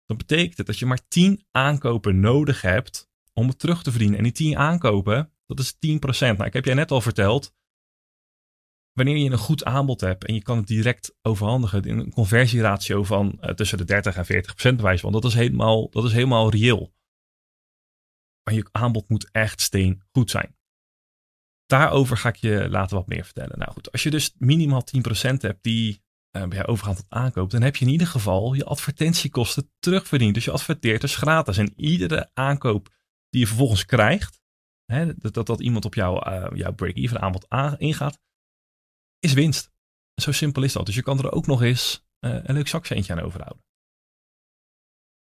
Dat 0.05 0.17
betekent 0.17 0.67
dat 0.67 0.79
je 0.79 0.85
maar 0.85 1.07
10 1.07 1.45
aankopen 1.51 2.19
nodig 2.19 2.61
hebt 2.61 3.09
om 3.33 3.47
het 3.47 3.59
terug 3.59 3.83
te 3.83 3.89
verdienen. 3.89 4.17
En 4.17 4.23
die 4.23 4.31
10 4.31 4.57
aankopen, 4.57 5.31
dat 5.45 5.59
is 5.59 5.75
10%. 5.75 5.77
Nou, 6.19 6.43
ik 6.43 6.53
heb 6.53 6.65
jij 6.65 6.73
net 6.73 6.91
al 6.91 7.01
verteld. 7.01 7.53
Wanneer 8.91 9.17
je 9.17 9.29
een 9.29 9.37
goed 9.37 9.63
aanbod 9.63 10.01
hebt 10.01 10.25
en 10.25 10.33
je 10.33 10.41
kan 10.41 10.57
het 10.57 10.67
direct 10.67 11.15
overhandigen 11.21 11.83
in 11.83 11.97
een 11.97 12.11
conversieratio 12.11 13.03
van 13.03 13.37
uh, 13.41 13.49
tussen 13.49 13.77
de 13.77 13.83
30 13.83 14.15
en 14.15 14.25
40 14.25 14.51
procent 14.51 14.77
bewijs, 14.77 15.01
want 15.01 15.13
dat 15.13 15.25
is 15.25 15.33
helemaal, 15.33 15.89
dat 15.89 16.03
is 16.03 16.11
helemaal 16.11 16.49
reëel. 16.49 16.93
Maar 18.43 18.53
je 18.53 18.67
aanbod 18.71 19.09
moet 19.09 19.29
echt 19.31 19.61
steen 19.61 20.03
goed 20.11 20.29
zijn. 20.29 20.55
Daarover 21.65 22.17
ga 22.17 22.29
ik 22.29 22.35
je 22.35 22.69
later 22.69 22.97
wat 22.97 23.07
meer 23.07 23.23
vertellen. 23.23 23.59
Nou 23.59 23.71
goed, 23.71 23.91
als 23.91 24.03
je 24.03 24.09
dus 24.09 24.33
minimaal 24.37 24.83
10% 24.97 25.01
hebt 25.37 25.63
die 25.63 26.04
uh, 26.35 26.47
bij 26.47 26.57
jou 26.57 26.67
overgaat 26.67 26.95
tot 26.95 27.05
aankoop, 27.09 27.49
dan 27.49 27.61
heb 27.61 27.75
je 27.75 27.85
in 27.85 27.91
ieder 27.91 28.07
geval 28.07 28.53
je 28.53 28.65
advertentiekosten 28.65 29.71
terugverdiend. 29.79 30.33
Dus 30.33 30.45
je 30.45 30.51
adverteert 30.51 31.01
dus 31.01 31.15
gratis. 31.15 31.57
En 31.57 31.73
iedere 31.75 32.29
aankoop 32.33 32.93
die 33.29 33.39
je 33.41 33.47
vervolgens 33.47 33.85
krijgt, 33.85 34.41
hè, 34.85 35.17
dat, 35.17 35.33
dat, 35.33 35.45
dat 35.45 35.61
iemand 35.61 35.85
op 35.85 35.95
uh, 35.95 36.47
jouw 36.53 36.73
break-even 36.73 37.21
aanbod 37.21 37.45
ingaat, 37.77 38.19
is 39.19 39.33
winst. 39.33 39.71
Zo 40.21 40.31
simpel 40.31 40.63
is 40.63 40.73
dat. 40.73 40.85
Dus 40.85 40.95
je 40.95 41.03
kan 41.03 41.17
er 41.17 41.31
ook 41.31 41.47
nog 41.47 41.61
eens 41.61 42.05
uh, 42.19 42.39
een 42.43 42.55
leuk 42.55 42.67
zakcentje 42.67 43.13
aan 43.13 43.19
overhouden. 43.19 43.63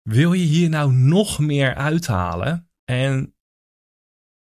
Wil 0.02 0.34
je 0.34 0.46
hier 0.46 0.70
nou 0.70 0.94
nog 0.94 1.40
meer 1.40 1.76
uithalen? 1.76 2.70
En 2.84 3.36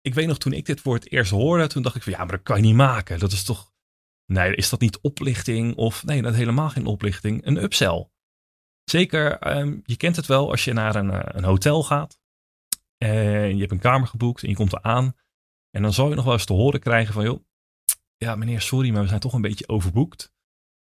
ik 0.01 0.13
weet 0.13 0.27
nog 0.27 0.37
toen 0.37 0.53
ik 0.53 0.65
dit 0.65 0.83
het 0.83 1.11
eerst 1.11 1.31
hoorde, 1.31 1.67
toen 1.67 1.81
dacht 1.81 1.95
ik 1.95 2.03
van 2.03 2.11
ja, 2.11 2.17
maar 2.17 2.27
dat 2.27 2.43
kan 2.43 2.55
je 2.55 2.63
niet 2.63 2.75
maken. 2.75 3.19
Dat 3.19 3.31
is 3.31 3.43
toch, 3.43 3.71
nee, 4.27 4.55
is 4.55 4.69
dat 4.69 4.79
niet 4.79 4.99
oplichting? 4.99 5.75
Of 5.75 6.05
nee, 6.05 6.21
dat 6.21 6.31
is 6.31 6.37
helemaal 6.37 6.69
geen 6.69 6.85
oplichting. 6.85 7.45
Een 7.45 7.63
upsell. 7.63 8.09
Zeker, 8.83 9.57
um, 9.57 9.81
je 9.83 9.97
kent 9.97 10.15
het 10.15 10.25
wel 10.25 10.49
als 10.49 10.63
je 10.63 10.73
naar 10.73 10.95
een, 10.95 11.09
uh, 11.09 11.19
een 11.23 11.43
hotel 11.43 11.83
gaat. 11.83 12.19
En 12.97 13.53
je 13.53 13.59
hebt 13.59 13.71
een 13.71 13.79
kamer 13.79 14.07
geboekt 14.07 14.43
en 14.43 14.49
je 14.49 14.55
komt 14.55 14.73
er 14.73 14.81
aan. 14.81 15.15
En 15.71 15.81
dan 15.81 15.93
zal 15.93 16.09
je 16.09 16.15
nog 16.15 16.23
wel 16.23 16.33
eens 16.33 16.45
te 16.45 16.53
horen 16.53 16.79
krijgen 16.79 17.13
van, 17.13 17.23
joh, 17.23 17.43
ja 18.17 18.35
meneer, 18.35 18.61
sorry, 18.61 18.91
maar 18.91 19.01
we 19.01 19.07
zijn 19.07 19.19
toch 19.19 19.33
een 19.33 19.41
beetje 19.41 19.67
overboekt. 19.67 20.33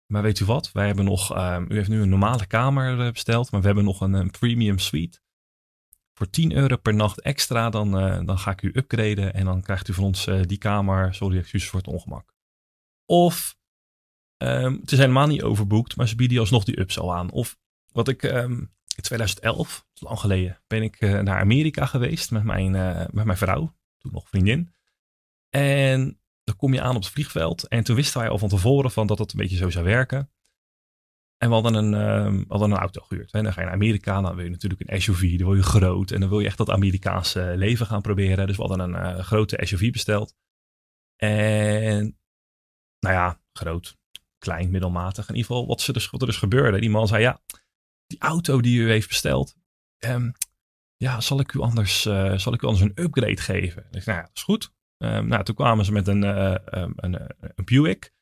Maar 0.06 0.22
weet 0.22 0.40
u 0.40 0.46
wat, 0.46 0.72
wij 0.72 0.86
hebben 0.86 1.06
nog, 1.06 1.38
um, 1.38 1.66
u 1.72 1.76
heeft 1.76 1.90
nu 1.90 2.02
een 2.02 2.10
normale 2.10 2.46
kamer 2.46 3.06
eh, 3.06 3.12
besteld, 3.12 3.52
maar 3.52 3.60
we 3.60 3.66
hebben 3.66 3.86
nog 3.86 4.02
een, 4.02 4.32
premium 4.32 4.80
suite. 4.80 5.20
Voor 6.14 6.30
10 6.30 6.52
euro 6.52 6.78
per 6.78 6.94
nacht 6.96 7.22
extra, 7.22 7.70
dan, 7.70 8.04
uh, 8.04 8.26
dan 8.26 8.40
ga 8.40 8.52
ik 8.52 8.62
u 8.62 8.72
upgraden 8.74 9.34
en 9.34 9.46
dan 9.46 9.62
krijgt 9.62 9.88
u 9.88 9.94
van 9.94 10.04
ons 10.04 10.26
die 10.42 10.58
kamer, 10.58 11.14
sorry 11.14 11.38
excuses 11.38 11.70
voor 11.70 11.80
het 11.80 11.88
ongemak. 11.88 12.39
Of 13.10 13.60
Ehm, 14.40 14.74
het 14.74 14.92
is 14.92 14.98
helemaal 14.98 15.28
niet 15.28 15.44
overboekt, 15.44 15.96
maar 15.96 16.08
ze 16.08 16.16
bieden 16.16 16.40
alsnog 16.40 16.64
die 16.64 16.80
upsell 16.80 17.10
aan. 17.10 17.32
Of 17.32 17.58
wat 17.92 18.08
ik 18.08 18.24
ehm, 18.24 18.52
in 18.96 19.02
2011, 19.02 19.86
lang 19.94 20.20
geleden, 20.20 20.62
ben 20.68 20.84
ik 20.84 20.96
eh, 20.96 21.20
naar 21.20 21.40
Amerika 21.40 21.86
geweest 21.86 22.32
met 22.32 22.44
mijn, 22.44 22.76
eh, 22.76 23.06
met 23.12 23.26
mijn 23.26 23.38
vrouw, 23.38 23.76
toen 23.98 24.12
nog 24.12 24.30
vriendin. 24.30 24.74
En 25.50 26.20
dan 26.44 26.56
kom 26.56 26.74
je 26.74 26.82
aan 26.82 26.96
op 26.96 27.02
het 27.02 27.12
vliegveld. 27.12 27.68
En 27.68 27.84
toen 27.84 27.96
wisten 27.96 28.20
wij 28.20 28.30
al 28.30 28.38
van 28.38 28.50
tevoren 28.50 28.92
van 28.92 29.08
dat 29.08 29.20
het 29.20 29.32
een 29.32 29.40
beetje 29.40 29.58
zo 29.58 29.70
zou 29.70 29.86
werken. 29.86 30.32
En 31.38 31.48
we 31.48 31.54
hadden 31.54 31.74
een, 31.74 31.94
uh, 31.94 32.44
hadden 32.48 32.72
een 32.72 32.78
auto 32.78 33.02
gehuurd. 33.02 33.32
En 33.32 33.44
dan 33.44 33.54
ga 33.54 33.60
je 33.60 33.66
naar 33.66 33.76
Amerika, 33.76 34.22
dan 34.22 34.36
wil 34.36 34.44
je 34.44 34.50
natuurlijk 34.50 34.82
een 34.90 35.02
SUV, 35.02 35.38
dan 35.38 35.48
wil 35.48 35.56
je 35.56 35.64
groot. 35.64 36.12
En 36.12 36.20
dan 36.20 36.30
wil 36.30 36.40
je 36.40 36.46
echt 36.46 36.58
dat 36.58 36.70
Amerikaanse 36.70 37.54
leven 37.56 37.86
gaan 37.86 38.02
proberen. 38.02 38.48
Dus 38.48 38.56
we 38.56 38.64
hadden 38.64 38.94
een 38.94 39.16
uh, 39.16 39.24
grote 39.24 39.60
SUV 39.62 39.92
besteld. 39.92 40.36
En 41.16 42.20
nou 43.00 43.16
ja, 43.16 43.40
groot, 43.54 43.98
klein, 44.38 44.72
middelmatig. 44.72 45.30
In 45.30 45.36
ieder 45.36 45.50
geval 45.50 45.68
wat, 45.68 45.82
ze 45.82 45.94
dus, 45.94 46.12
er 46.12 46.20
dus 46.20 46.38
gebeurde. 46.38 46.80
Die 46.80 46.90
man 46.90 47.08
zei, 47.08 47.22
ja, 47.22 47.42
die 48.08 48.20
auto 48.20 48.62
die 48.62 48.80
u 48.80 48.90
heeft 48.90 49.08
besteld, 49.08 49.56
um, 50.06 50.32
ja, 50.98 51.22
zal 51.22 51.40
ik 51.40 51.54
u 51.54 51.60
anders, 51.60 52.06
uh, 52.06 52.38
zal 52.38 52.54
ik 52.54 52.62
u 52.62 52.68
anders 52.68 52.86
een 52.86 53.04
upgrade 53.04 53.42
geven? 53.42 53.88
Ik 53.92 54.02
zei, 54.02 54.06
nou 54.06 54.18
ja, 54.18 54.22
dat 54.22 54.36
is 54.36 54.44
goed. 54.44 54.72
Um, 54.98 55.28
nou, 55.28 55.44
toen 55.44 55.56
kwamen 55.56 55.86
ze 55.86 55.92
met 55.92 56.08
een, 56.08 56.24
uh, 56.24 56.56
een, 56.96 57.36
Buick. 57.66 58.14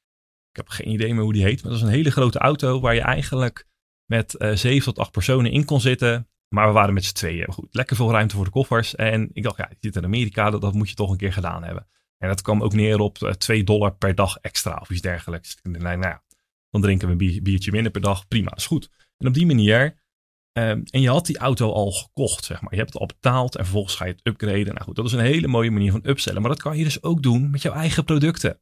Ik 0.49 0.63
heb 0.63 0.69
geen 0.69 0.89
idee 0.89 1.13
meer 1.13 1.23
hoe 1.23 1.33
die 1.33 1.43
heet, 1.43 1.61
maar 1.61 1.71
dat 1.71 1.81
is 1.81 1.87
een 1.87 1.93
hele 1.93 2.11
grote 2.11 2.39
auto 2.39 2.79
waar 2.79 2.93
je 2.93 3.01
eigenlijk 3.01 3.67
met 4.05 4.35
zeven 4.53 4.93
tot 4.93 4.99
acht 4.99 5.11
personen 5.11 5.51
in 5.51 5.65
kon 5.65 5.81
zitten. 5.81 6.29
Maar 6.55 6.67
we 6.67 6.73
waren 6.73 6.93
met 6.93 7.05
z'n 7.05 7.13
tweeën. 7.13 7.53
Goed, 7.53 7.73
lekker 7.73 7.95
veel 7.95 8.11
ruimte 8.11 8.35
voor 8.35 8.45
de 8.45 8.51
koffers. 8.51 8.95
En 8.95 9.29
ik 9.33 9.43
dacht, 9.43 9.57
ja, 9.57 9.71
zit 9.79 9.95
in 9.95 10.03
Amerika, 10.03 10.49
dat 10.49 10.73
moet 10.73 10.89
je 10.89 10.95
toch 10.95 11.11
een 11.11 11.17
keer 11.17 11.33
gedaan 11.33 11.63
hebben. 11.63 11.87
En 12.17 12.27
dat 12.27 12.41
kwam 12.41 12.63
ook 12.63 12.73
neer 12.73 12.99
op 12.99 13.17
2 13.17 13.63
dollar 13.63 13.95
per 13.95 14.15
dag 14.15 14.37
extra 14.37 14.77
of 14.81 14.89
iets 14.89 15.01
dergelijks. 15.01 15.57
Nou 15.61 16.01
ja, 16.01 16.23
dan 16.69 16.81
drinken 16.81 17.07
we 17.07 17.25
een 17.25 17.43
biertje 17.43 17.71
minder 17.71 17.91
per 17.91 18.01
dag. 18.01 18.27
Prima, 18.27 18.55
is 18.55 18.65
goed. 18.65 18.89
En 19.17 19.27
op 19.27 19.33
die 19.33 19.45
manier, 19.45 19.83
um, 20.53 20.83
en 20.89 21.01
je 21.01 21.09
had 21.09 21.25
die 21.25 21.37
auto 21.37 21.71
al 21.71 21.91
gekocht, 21.91 22.45
zeg 22.45 22.61
maar. 22.61 22.71
Je 22.71 22.77
hebt 22.77 22.93
het 22.93 23.01
al 23.01 23.07
betaald 23.07 23.55
en 23.55 23.63
vervolgens 23.63 23.95
ga 23.95 24.05
je 24.05 24.11
het 24.11 24.27
upgraden. 24.27 24.73
Nou 24.73 24.83
goed, 24.83 24.95
dat 24.95 25.05
is 25.05 25.11
een 25.11 25.19
hele 25.19 25.47
mooie 25.47 25.71
manier 25.71 25.91
van 25.91 26.01
upsellen. 26.03 26.41
Maar 26.41 26.51
dat 26.51 26.61
kan 26.61 26.77
je 26.77 26.83
dus 26.83 27.03
ook 27.03 27.23
doen 27.23 27.49
met 27.49 27.61
jouw 27.61 27.73
eigen 27.73 28.03
producten. 28.03 28.61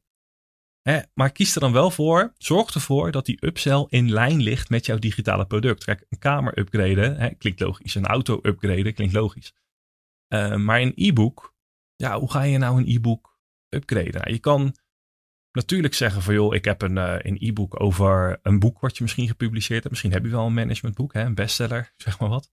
Hè, 0.82 1.00
maar 1.14 1.32
kies 1.32 1.54
er 1.54 1.60
dan 1.60 1.72
wel 1.72 1.90
voor, 1.90 2.32
zorg 2.38 2.74
ervoor 2.74 3.10
dat 3.10 3.26
die 3.26 3.46
upsell 3.46 3.86
in 3.88 4.12
lijn 4.12 4.42
ligt 4.42 4.70
met 4.70 4.86
jouw 4.86 4.98
digitale 4.98 5.46
product. 5.46 5.84
Kijk, 5.84 6.06
een 6.08 6.18
kamer 6.18 6.58
upgraden 6.58 7.16
hè, 7.16 7.30
klinkt 7.30 7.60
logisch. 7.60 7.94
Een 7.94 8.06
auto 8.06 8.38
upgraden 8.42 8.94
klinkt 8.94 9.14
logisch. 9.14 9.54
Maar 10.56 10.80
een 10.80 10.92
e-book, 10.94 11.54
ja, 11.96 12.18
hoe 12.18 12.30
ga 12.30 12.42
je 12.42 12.58
nou 12.58 12.78
een 12.78 12.88
e-book 12.88 13.35
upgraden? 13.68 14.12
Nou, 14.12 14.32
je 14.32 14.38
kan 14.38 14.74
natuurlijk 15.52 15.94
zeggen 15.94 16.22
van 16.22 16.34
joh, 16.34 16.54
ik 16.54 16.64
heb 16.64 16.82
een, 16.82 16.96
uh, 16.96 17.48
e-book 17.48 17.80
over 17.80 18.38
een 18.42 18.58
boek 18.58 18.80
wat 18.80 18.96
je 18.96 19.02
misschien 19.02 19.28
gepubliceerd 19.28 19.78
hebt. 19.78 19.90
Misschien 19.90 20.12
heb 20.12 20.24
je 20.24 20.30
wel 20.30 20.46
een 20.46 20.54
managementboek, 20.54 21.12
hè, 21.12 21.22
een 21.22 21.34
bestseller, 21.34 21.92
zeg 22.04 22.18
maar 22.18 22.28
wat. 22.28 22.50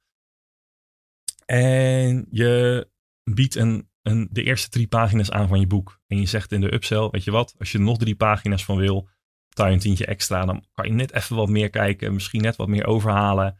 En 1.45 2.25
je 2.29 2.87
biedt 3.23 3.55
een, 3.55 3.89
een, 4.01 4.27
de 4.31 4.43
eerste 4.43 4.69
drie 4.69 4.87
pagina's 4.87 5.31
aan 5.31 5.47
van 5.47 5.59
je 5.59 5.67
boek. 5.67 6.01
En 6.07 6.19
je 6.19 6.25
zegt 6.25 6.51
in 6.51 6.61
de 6.61 6.73
upsell, 6.73 7.09
weet 7.09 7.23
je 7.23 7.31
wat, 7.31 7.55
als 7.57 7.71
je 7.71 7.77
er 7.77 7.83
nog 7.83 7.97
drie 7.97 8.15
pagina's 8.15 8.65
van 8.65 8.77
wil, 8.77 9.09
betaal 9.49 9.67
je 9.67 9.73
een 9.73 9.79
tientje 9.79 10.05
extra. 10.05 10.45
Dan 10.45 10.65
kan 10.71 10.87
je 10.87 10.93
net 10.93 11.13
even 11.13 11.35
wat 11.35 11.49
meer 11.49 11.69
kijken, 11.69 12.13
misschien 12.13 12.41
net 12.41 12.55
wat 12.55 12.67
meer 12.67 12.85
overhalen. 12.85 13.57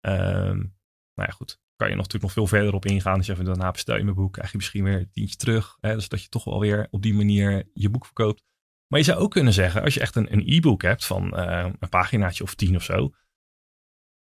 Um, 0.00 0.74
nou 1.14 1.28
ja, 1.28 1.30
goed. 1.30 1.60
Kan 1.76 1.88
je 1.88 1.94
nog, 1.94 2.04
natuurlijk 2.04 2.36
nog 2.36 2.48
veel 2.48 2.58
verder 2.58 2.74
op 2.74 2.84
ingaan. 2.84 3.16
Als 3.16 3.26
je 3.26 3.32
even 3.32 3.44
daarna 3.44 3.70
bestel 3.70 3.96
je 3.96 4.04
mijn 4.04 4.16
boek, 4.16 4.32
krijg 4.32 4.50
je 4.50 4.56
misschien 4.56 4.84
weer 4.84 4.98
een 4.98 5.10
tientje 5.10 5.36
terug. 5.36 5.76
Hè, 5.80 5.94
dus 5.94 6.08
dat 6.08 6.22
je 6.22 6.28
toch 6.28 6.44
wel 6.44 6.60
weer 6.60 6.86
op 6.90 7.02
die 7.02 7.14
manier 7.14 7.70
je 7.72 7.88
boek 7.88 8.04
verkoopt. 8.04 8.44
Maar 8.86 8.98
je 8.98 9.04
zou 9.04 9.18
ook 9.18 9.30
kunnen 9.30 9.52
zeggen, 9.52 9.82
als 9.82 9.94
je 9.94 10.00
echt 10.00 10.16
een, 10.16 10.42
e-book 10.46 10.82
hebt 10.82 11.04
van 11.04 11.40
uh, 11.40 11.70
een 11.78 11.88
paginaatje 11.88 12.42
of 12.42 12.54
tien 12.54 12.76
of 12.76 12.82
zo. 12.82 13.10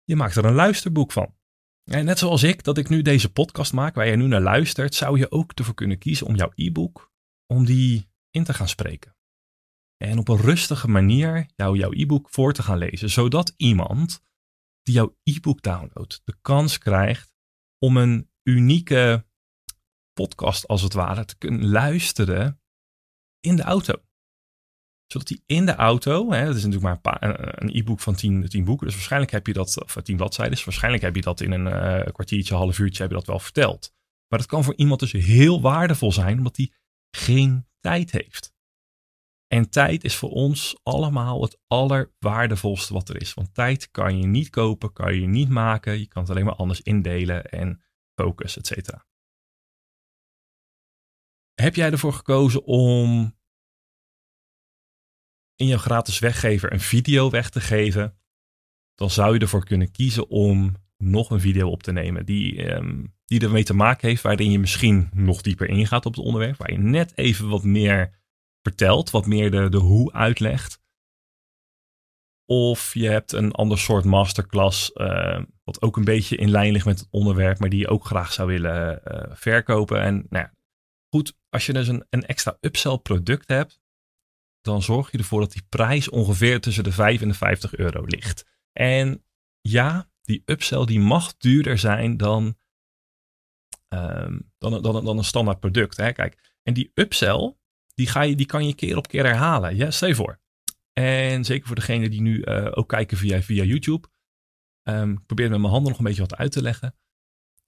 Je 0.03 0.15
maakt 0.15 0.35
er 0.35 0.45
een 0.45 0.53
luisterboek 0.53 1.11
van. 1.11 1.35
En 1.91 2.05
net 2.05 2.19
zoals 2.19 2.43
ik, 2.43 2.63
dat 2.63 2.77
ik 2.77 2.89
nu 2.89 3.01
deze 3.01 3.31
podcast 3.31 3.73
maak, 3.73 3.95
waar 3.95 4.07
je 4.07 4.15
nu 4.15 4.27
naar 4.27 4.41
luistert, 4.41 4.95
zou 4.95 5.19
je 5.19 5.31
ook 5.31 5.51
ervoor 5.51 5.73
kunnen 5.73 5.97
kiezen 5.97 6.27
om 6.27 6.35
jouw 6.35 6.51
e-book, 6.55 7.11
om 7.45 7.65
die 7.65 8.09
in 8.29 8.43
te 8.43 8.53
gaan 8.53 8.67
spreken. 8.67 9.15
En 9.97 10.17
op 10.17 10.27
een 10.27 10.41
rustige 10.41 10.87
manier 10.87 11.49
jou, 11.55 11.77
jouw 11.77 11.91
e-book 11.91 12.29
voor 12.29 12.53
te 12.53 12.63
gaan 12.63 12.77
lezen, 12.77 13.09
zodat 13.09 13.53
iemand 13.57 14.23
die 14.81 14.93
jouw 14.93 15.17
e-book 15.23 15.61
downloadt, 15.61 16.21
de 16.23 16.37
kans 16.41 16.77
krijgt 16.77 17.34
om 17.79 17.97
een 17.97 18.29
unieke 18.43 19.25
podcast 20.13 20.67
als 20.67 20.81
het 20.81 20.93
ware 20.93 21.25
te 21.25 21.37
kunnen 21.37 21.69
luisteren 21.69 22.61
in 23.39 23.55
de 23.55 23.63
auto 23.63 24.05
zodat 25.07 25.29
hij 25.29 25.39
in 25.45 25.65
de 25.65 25.75
auto, 25.75 26.31
hè, 26.31 26.45
dat 26.45 26.55
is 26.55 26.63
natuurlijk 26.65 27.03
maar 27.03 27.23
een, 27.23 27.75
e-book 27.75 27.99
van 27.99 28.15
10, 28.15 28.47
10 28.49 28.63
boeken, 28.63 28.85
dus 28.85 28.95
waarschijnlijk 28.95 29.31
heb 29.31 29.47
je 29.47 29.53
dat, 29.53 29.83
of 29.83 29.97
10 30.03 30.17
bladzijden, 30.17 30.65
waarschijnlijk 30.65 31.03
heb 31.03 31.15
je 31.15 31.21
dat 31.21 31.41
in 31.41 31.51
een 31.51 31.65
uh, 31.65 32.13
kwartiertje, 32.13 32.55
half 32.55 32.79
uurtje, 32.79 33.01
heb 33.01 33.11
je 33.11 33.17
dat 33.17 33.27
wel 33.27 33.39
verteld. 33.39 33.93
Maar 34.27 34.39
dat 34.39 34.47
kan 34.47 34.63
voor 34.63 34.75
iemand 34.75 34.99
dus 34.99 35.11
heel 35.11 35.61
waardevol 35.61 36.11
zijn, 36.11 36.37
omdat 36.37 36.57
hij 36.57 36.71
geen 37.11 37.67
tijd 37.79 38.11
heeft. 38.11 38.53
En 39.47 39.69
tijd 39.69 40.03
is 40.03 40.15
voor 40.15 40.29
ons 40.29 40.79
allemaal 40.83 41.41
het 41.41 41.59
allerwaardevolste 41.67 42.93
wat 42.93 43.09
er 43.09 43.21
is. 43.21 43.33
Want 43.33 43.53
tijd 43.53 43.91
kan 43.91 44.17
je 44.17 44.27
niet 44.27 44.49
kopen, 44.49 44.93
kan 44.93 45.19
je 45.19 45.27
niet 45.27 45.49
maken. 45.49 45.99
Je 45.99 46.07
kan 46.07 46.21
het 46.21 46.31
alleen 46.31 46.45
maar 46.45 46.55
anders 46.55 46.81
indelen 46.81 47.45
en 47.45 47.83
focus, 48.19 48.57
et 48.57 48.67
cetera. 48.67 49.05
Heb 51.53 51.75
jij 51.75 51.91
ervoor 51.91 52.13
gekozen 52.13 52.63
om 52.63 53.33
in 55.55 55.67
je 55.67 55.77
gratis 55.77 56.19
weggever 56.19 56.73
een 56.73 56.79
video 56.79 57.29
weg 57.29 57.49
te 57.49 57.61
geven, 57.61 58.19
dan 58.95 59.09
zou 59.09 59.33
je 59.33 59.39
ervoor 59.39 59.65
kunnen 59.65 59.91
kiezen 59.91 60.29
om 60.29 60.75
nog 60.97 61.29
een 61.29 61.39
video 61.39 61.69
op 61.69 61.83
te 61.83 61.91
nemen 61.91 62.25
die, 62.25 62.71
um, 62.71 63.15
die 63.25 63.39
ermee 63.39 63.63
te 63.63 63.73
maken 63.73 64.07
heeft, 64.07 64.21
waarin 64.21 64.51
je 64.51 64.59
misschien 64.59 65.09
nog 65.13 65.41
dieper 65.41 65.69
ingaat 65.69 66.05
op 66.05 66.15
het 66.15 66.25
onderwerp, 66.25 66.57
waar 66.57 66.71
je 66.71 66.77
net 66.77 67.17
even 67.17 67.49
wat 67.49 67.63
meer 67.63 68.23
vertelt, 68.65 69.09
wat 69.09 69.25
meer 69.25 69.51
de, 69.51 69.69
de 69.69 69.77
hoe 69.77 70.13
uitlegt. 70.13 70.83
Of 72.45 72.93
je 72.93 73.07
hebt 73.07 73.31
een 73.31 73.51
ander 73.51 73.77
soort 73.77 74.05
masterclass, 74.05 74.91
uh, 74.93 75.43
wat 75.63 75.81
ook 75.81 75.97
een 75.97 76.03
beetje 76.03 76.35
in 76.35 76.49
lijn 76.49 76.71
ligt 76.71 76.85
met 76.85 76.99
het 76.99 77.07
onderwerp, 77.11 77.59
maar 77.59 77.69
die 77.69 77.79
je 77.79 77.87
ook 77.87 78.05
graag 78.05 78.33
zou 78.33 78.47
willen 78.47 79.01
uh, 79.07 79.35
verkopen. 79.35 80.01
En 80.01 80.15
nou 80.29 80.43
ja, 80.43 80.53
goed, 81.09 81.37
als 81.49 81.65
je 81.65 81.73
dus 81.73 81.87
een, 81.87 82.05
een 82.09 82.25
extra 82.25 82.57
upsell 82.61 82.97
product 82.97 83.47
hebt, 83.47 83.79
dan 84.61 84.81
zorg 84.81 85.11
je 85.11 85.17
ervoor 85.17 85.39
dat 85.39 85.51
die 85.51 85.65
prijs 85.69 86.09
ongeveer 86.09 86.61
tussen 86.61 86.83
de 86.83 86.91
5 86.91 87.21
en 87.21 87.27
de 87.27 87.33
50 87.33 87.75
euro 87.75 88.03
ligt. 88.05 88.45
En 88.71 89.25
ja, 89.61 90.09
die 90.21 90.41
upsell 90.45 90.85
die 90.85 90.99
mag 90.99 91.37
duurder 91.37 91.77
zijn 91.77 92.17
dan, 92.17 92.57
um, 93.89 94.51
dan, 94.57 94.81
dan, 94.81 95.05
dan 95.05 95.17
een 95.17 95.23
standaard 95.23 95.59
product. 95.59 95.97
Hè? 95.97 96.11
Kijk, 96.11 96.57
en 96.63 96.73
die 96.73 96.91
upsell, 96.93 97.55
die, 97.95 98.07
ga 98.07 98.21
je, 98.21 98.35
die 98.35 98.45
kan 98.45 98.67
je 98.67 98.75
keer 98.75 98.97
op 98.97 99.07
keer 99.07 99.25
herhalen. 99.25 99.75
Ja, 99.75 99.91
stel 99.91 100.07
je 100.07 100.15
voor. 100.15 100.39
En 100.93 101.43
zeker 101.43 101.67
voor 101.67 101.75
degenen 101.75 102.09
die 102.09 102.21
nu 102.21 102.41
uh, 102.41 102.67
ook 102.71 102.89
kijken 102.89 103.17
via, 103.17 103.41
via 103.41 103.63
YouTube. 103.63 104.07
Um, 104.83 105.11
ik 105.11 105.25
probeer 105.25 105.49
met 105.49 105.59
mijn 105.59 105.71
handen 105.71 105.89
nog 105.89 105.99
een 105.99 106.05
beetje 106.05 106.21
wat 106.21 106.35
uit 106.35 106.51
te 106.51 106.61
leggen. 106.61 106.95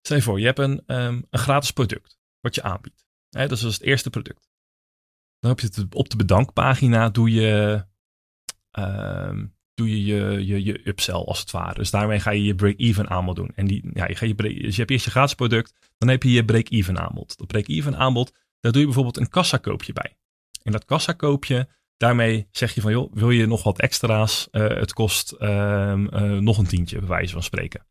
Stel 0.02 0.18
je 0.18 0.24
voor, 0.24 0.40
je 0.40 0.46
hebt 0.46 0.60
een, 0.60 0.84
um, 0.86 1.26
een 1.30 1.40
gratis 1.40 1.72
product 1.72 2.20
wat 2.40 2.56
je 2.56 2.64
aanbiedt. 2.64 3.06
Dat 3.30 3.52
is 3.52 3.62
het 3.62 3.82
eerste 3.82 4.10
product. 4.10 4.50
Dan 5.40 5.50
heb 5.50 5.60
je 5.60 5.68
het 5.68 5.96
op 5.96 6.10
de 6.10 6.18
bedankpagina 6.18 7.10
doe 7.10 7.32
je, 7.32 7.86
uh, 8.80 9.44
doe 9.74 9.90
je, 9.90 10.04
je, 10.06 10.46
je, 10.46 10.64
je 10.64 10.88
upsell 10.88 11.14
als 11.14 11.40
het 11.40 11.52
ware. 11.52 11.74
Dus 11.74 11.92
daarmee 11.92 12.20
ga 12.20 12.32
je 12.32 12.44
je 12.44 12.56
break-even 12.56 13.10
aanbod 13.10 13.36
doen. 13.36 13.52
En 13.56 13.68
die, 13.68 13.90
ja, 13.94 14.08
je, 14.08 14.28
je, 14.28 14.36
dus 14.36 14.74
je 14.74 14.80
hebt 14.80 14.92
eerst 14.92 15.06
je 15.06 15.12
gratis 15.12 15.36
product, 15.36 15.74
dan 15.98 16.10
heb 16.10 16.24
je 16.24 16.32
je 16.32 16.46
break-even 16.46 17.00
aanbod. 17.00 17.38
Dat 17.38 17.48
break-even 17.48 17.98
aanbod, 17.98 18.34
daar 18.68 18.76
doe 18.76 18.86
je 18.86 18.94
bijvoorbeeld 18.94 19.26
een 19.26 19.42
kassakoopje 19.42 19.94
bij. 19.94 20.18
En 20.64 20.72
dat 20.72 20.86
kassakoopje, 20.86 21.68
daarmee 21.98 22.48
zeg 22.52 22.74
je 22.76 22.82
van 22.82 22.92
joh, 22.92 23.14
wil 23.14 23.30
je 23.30 23.46
nog 23.46 23.64
wat 23.64 23.80
extra's? 23.80 24.48
Uh, 24.52 24.68
het 24.68 24.94
kost 24.94 25.36
uh, 25.40 25.48
uh, 25.50 26.22
nog 26.22 26.58
een 26.58 26.68
tientje, 26.68 27.00
bij 27.00 27.08
wijze 27.08 27.34
van 27.34 27.44
spreken. 27.44 27.86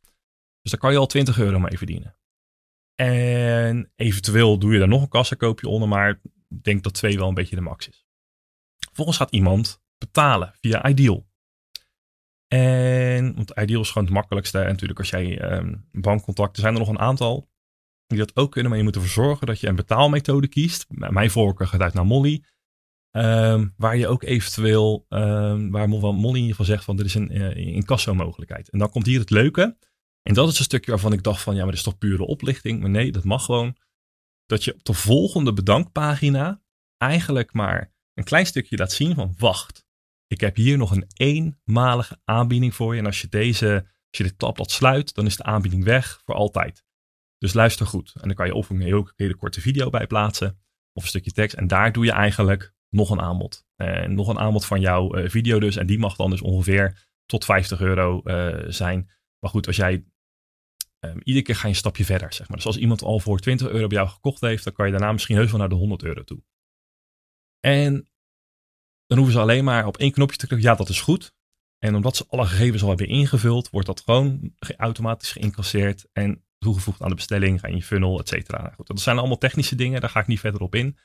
Dus 0.62 0.71
daar 0.71 0.80
kan 0.80 0.92
je 0.92 0.99
al 0.99 1.06
20 1.06 1.38
euro 1.38 1.59
mee 1.59 1.78
verdienen. 1.78 2.16
En 2.95 3.92
eventueel 3.97 4.59
doe 4.59 4.73
je 4.73 4.78
daar 4.78 4.88
nog 4.88 5.02
een 5.02 5.09
kassakoopje 5.09 5.68
onder, 5.68 5.88
maar 5.88 6.21
denk 6.49 6.83
dat 6.83 6.95
twee 6.95 7.18
wel 7.18 7.28
een 7.28 7.35
beetje 7.35 7.56
de 7.56 7.62
max 7.62 7.88
is. 7.88 8.06
Vervolgens 8.76 9.16
gaat 9.16 9.30
iemand 9.30 9.83
betalen 9.99 10.54
via 10.61 10.88
Ideal. 10.88 11.26
En, 12.49 13.35
want 13.35 13.50
Ideal 13.50 13.80
is 13.80 13.90
gewoon 13.90 14.04
het 14.04 14.16
makkelijkste. 14.16 14.59
En 14.59 14.71
natuurlijk 14.71 14.99
als 14.99 15.11
jij 15.11 15.52
um, 15.52 15.88
bankcontacten, 15.92 16.62
zijn 16.62 16.75
er 16.75 16.80
nog 16.80 16.88
een 16.88 16.99
aantal 16.99 17.49
die 18.07 18.19
dat 18.19 18.37
ook 18.37 18.51
kunnen. 18.51 18.71
Maar 18.71 18.79
je 18.79 18.87
moet 18.87 18.95
ervoor 18.95 19.25
zorgen 19.25 19.47
dat 19.47 19.61
je 19.61 19.67
een 19.67 19.77
betaalmethode 19.77 20.49
kiest. 20.49 20.87
Mijn 20.89 21.31
voorkeur 21.31 21.67
gaat 21.67 21.81
uit 21.81 21.95
naar 21.95 22.07
Molly. 22.07 22.45
Um, 23.11 23.75
waar 23.77 23.97
je 23.97 24.09
ook 24.09 24.23
eventueel, 24.23 25.07
um, 25.09 25.71
waar 25.71 25.89
Molly 25.89 26.29
in 26.29 26.35
ieder 26.35 26.51
geval 26.51 26.65
zegt 26.65 26.85
van 26.85 26.99
er 26.99 27.05
is 27.05 27.15
een 27.15 27.37
uh, 27.37 27.57
incasso 27.57 28.15
mogelijkheid. 28.15 28.69
En 28.69 28.79
dan 28.79 28.91
komt 28.91 29.07
hier 29.07 29.21
het 29.21 29.31
leuke. 29.31 29.77
En 30.23 30.35
dat 30.35 30.49
is 30.49 30.59
een 30.59 30.65
stukje 30.65 30.91
waarvan 30.91 31.13
ik 31.13 31.23
dacht 31.23 31.43
van 31.43 31.53
ja, 31.53 31.59
maar 31.59 31.69
dat 31.69 31.79
is 31.79 31.83
toch 31.83 31.99
pure 31.99 32.27
oplichting. 32.27 32.81
Maar 32.81 32.91
nee, 32.91 33.13
dat 33.13 33.25
mag 33.25 33.45
gewoon 33.45 33.77
dat 34.47 34.65
je 34.65 34.75
op 34.75 34.85
de 34.85 34.93
volgende 34.93 35.53
bedankpagina 35.53 36.63
eigenlijk 36.97 37.53
maar 37.53 37.93
een 38.15 38.25
klein 38.25 38.47
stukje 38.47 38.77
laat 38.77 38.93
zien 38.93 39.15
van 39.15 39.35
wacht. 39.39 39.85
ik 40.27 40.41
heb 40.41 40.57
hier 40.57 40.79
nog 40.79 40.91
een 40.91 41.07
eenmalige 41.15 42.21
aanbieding 42.25 42.75
voor 42.75 42.95
je. 42.95 43.01
En 43.01 43.07
als 43.07 43.21
je 43.21 43.29
deze, 43.29 43.75
als 43.85 44.19
je 44.19 44.23
dit 44.23 44.39
tabblad 44.39 44.71
sluit, 44.71 45.15
dan 45.15 45.27
is 45.27 45.37
de 45.37 45.43
aanbieding 45.43 45.85
weg 45.85 46.21
voor 46.25 46.35
altijd. 46.35 46.85
Dus 47.47 47.55
luister 47.55 47.87
goed. 47.87 48.12
En 48.15 48.29
dan 48.29 48.37
kan 48.37 48.47
je 48.47 48.55
of 48.55 48.71
een 48.71 48.81
heel, 48.81 49.11
hele 49.17 49.35
korte 49.35 49.61
video 49.61 49.91
bij 49.91 50.07
plaatsen, 50.07 50.59
of 50.93 51.03
een 51.03 51.09
stukje 51.09 51.33
tekst. 51.33 51.57
En 51.57 51.67
daar 51.67 51.93
doe 51.93 52.05
je 52.05 52.12
eigenlijk 52.12 52.75
nog 52.88 53.11
een 53.11 53.21
aanbod. 53.21 53.67
En 53.76 54.15
nog 54.15 54.29
een 54.29 54.38
aanbod 54.38 54.65
van 54.65 54.81
jouw 54.81 55.15
eh, 55.15 55.31
video 55.31 55.61
dus. 55.61 55.76
En 55.76 55.87
die 55.87 55.99
mag 55.99 56.17
dan 56.17 56.31
dus 56.31 56.41
ongeveer 56.41 57.09
tot 57.26 57.45
50 57.45 57.81
euro 57.81 58.21
uh, 58.25 58.65
zijn. 58.69 59.11
Maar 59.38 59.50
goed, 59.50 59.67
als 59.67 59.76
jij 59.76 60.05
um, 61.00 61.21
iedere 61.23 61.45
keer 61.45 61.55
ga 61.55 61.62
je 61.62 61.69
een 61.69 61.75
stapje 61.75 62.05
verder, 62.05 62.33
zeg 62.33 62.49
maar. 62.49 62.57
Dus 62.57 62.67
als 62.67 62.76
iemand 62.76 63.03
al 63.03 63.21
voor 63.21 63.38
20 63.38 63.69
euro 63.69 63.87
bij 63.87 63.97
jou 63.97 64.09
gekocht 64.09 64.41
heeft, 64.41 64.65
dan 64.65 64.73
kan 64.73 64.87
je 64.87 64.93
daarna 64.93 65.12
misschien 65.12 65.37
heus 65.37 65.50
wel 65.50 65.61
naar 65.61 65.69
de 65.69 65.75
100 65.75 66.03
euro 66.03 66.25
toe. 66.25 66.43
En 67.61 67.93
dan 69.07 69.17
hoeven 69.17 69.35
ze 69.35 69.41
alleen 69.41 69.65
maar 69.65 69.87
op 69.87 69.97
één 69.97 70.12
knopje 70.12 70.37
te 70.37 70.47
klikken. 70.47 70.69
Ja, 70.69 70.76
dat 70.76 70.88
is 70.88 71.00
goed. 71.00 71.35
En 71.79 71.95
omdat 71.95 72.17
ze 72.17 72.26
alle 72.29 72.47
gegevens 72.47 72.83
al 72.83 72.88
hebben 72.88 73.09
ingevuld, 73.09 73.71
wordt 73.71 73.87
dat 73.87 74.00
gewoon 74.00 74.55
automatisch 74.76 75.33
geïncasseerd 75.33 76.09
en 76.12 76.46
toegevoegd 76.66 77.02
aan 77.02 77.08
de 77.08 77.14
bestelling, 77.14 77.61
ga 77.61 77.68
in 77.68 77.76
je 77.76 77.82
funnel, 77.82 78.18
et 78.18 78.28
cetera. 78.28 78.62
Nou 78.62 78.75
goed, 78.75 78.87
dat 78.87 79.00
zijn 79.00 79.18
allemaal 79.18 79.38
technische 79.38 79.75
dingen, 79.75 80.00
daar 80.00 80.11
ga 80.11 80.20
ik 80.20 80.26
niet 80.26 80.40
verder 80.40 80.61
op 80.61 80.75
in. 80.75 80.99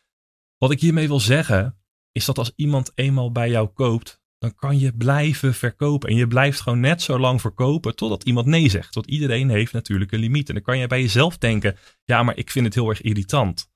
Wat 0.58 0.72
ik 0.72 0.80
hiermee 0.80 1.08
wil 1.08 1.20
zeggen, 1.20 1.82
is 2.12 2.26
dat 2.26 2.38
als 2.38 2.52
iemand 2.56 2.92
eenmaal 2.96 3.32
bij 3.32 3.50
jou 3.50 3.68
koopt, 3.68 4.22
dan 4.38 4.56
kan 4.56 4.80
je 4.80 4.96
blijven 4.96 5.54
verkopen. 5.54 6.10
En 6.10 6.16
je 6.16 6.28
blijft 6.28 6.62
gewoon 6.62 6.80
net 6.80 7.02
zo 7.02 7.20
lang 7.20 7.42
verkopen 7.42 7.96
totdat 7.96 8.24
iemand 8.24 8.46
nee 8.46 8.70
zegt. 8.70 8.96
Want 8.96 9.08
iedereen 9.08 9.50
heeft 9.50 9.74
natuurlijk 9.74 10.12
een 10.12 10.20
limiet. 10.20 10.48
En 10.48 10.54
dan 10.54 10.64
kan 10.64 10.78
je 10.78 10.88
bij 10.88 11.02
jezelf 11.02 11.38
denken, 11.38 11.78
ja, 12.04 12.24
maar 12.24 12.38
ik 12.38 12.52
vind 12.52 12.66
het 12.66 12.76
heel 12.76 12.90
erg 12.90 13.02
irritant. 13.02 13.72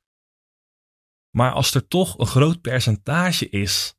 Maar 1.29 1.51
als 1.51 1.73
er 1.73 1.87
toch 1.87 2.19
een 2.19 2.25
groot 2.25 2.61
percentage 2.61 3.49
is 3.49 3.95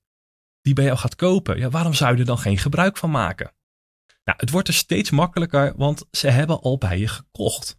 die 0.60 0.74
bij 0.74 0.84
jou 0.84 0.98
gaat 0.98 1.14
kopen, 1.14 1.58
ja, 1.58 1.70
waarom 1.70 1.94
zou 1.94 2.12
je 2.14 2.20
er 2.20 2.26
dan 2.26 2.38
geen 2.38 2.58
gebruik 2.58 2.96
van 2.96 3.10
maken? 3.10 3.54
Nou, 4.26 4.38
het 4.38 4.50
wordt 4.50 4.68
er 4.68 4.74
steeds 4.74 5.10
makkelijker, 5.10 5.76
want 5.76 6.04
ze 6.10 6.28
hebben 6.28 6.60
al 6.60 6.78
bij 6.78 6.98
je 6.98 7.08
gekocht. 7.08 7.78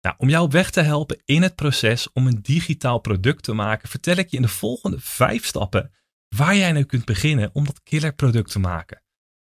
Nou, 0.00 0.14
om 0.18 0.28
jou 0.28 0.48
weg 0.48 0.70
te 0.70 0.80
helpen 0.80 1.22
in 1.24 1.42
het 1.42 1.54
proces 1.54 2.12
om 2.12 2.26
een 2.26 2.42
digitaal 2.42 2.98
product 2.98 3.42
te 3.42 3.52
maken, 3.52 3.88
vertel 3.88 4.16
ik 4.16 4.30
je 4.30 4.36
in 4.36 4.42
de 4.42 4.48
volgende 4.48 5.00
vijf 5.00 5.46
stappen 5.46 5.94
waar 6.36 6.56
jij 6.56 6.72
nu 6.72 6.84
kunt 6.84 7.04
beginnen 7.04 7.50
om 7.52 7.64
dat 7.64 7.82
killer 7.82 8.14
product 8.14 8.50
te 8.50 8.58
maken. 8.58 9.02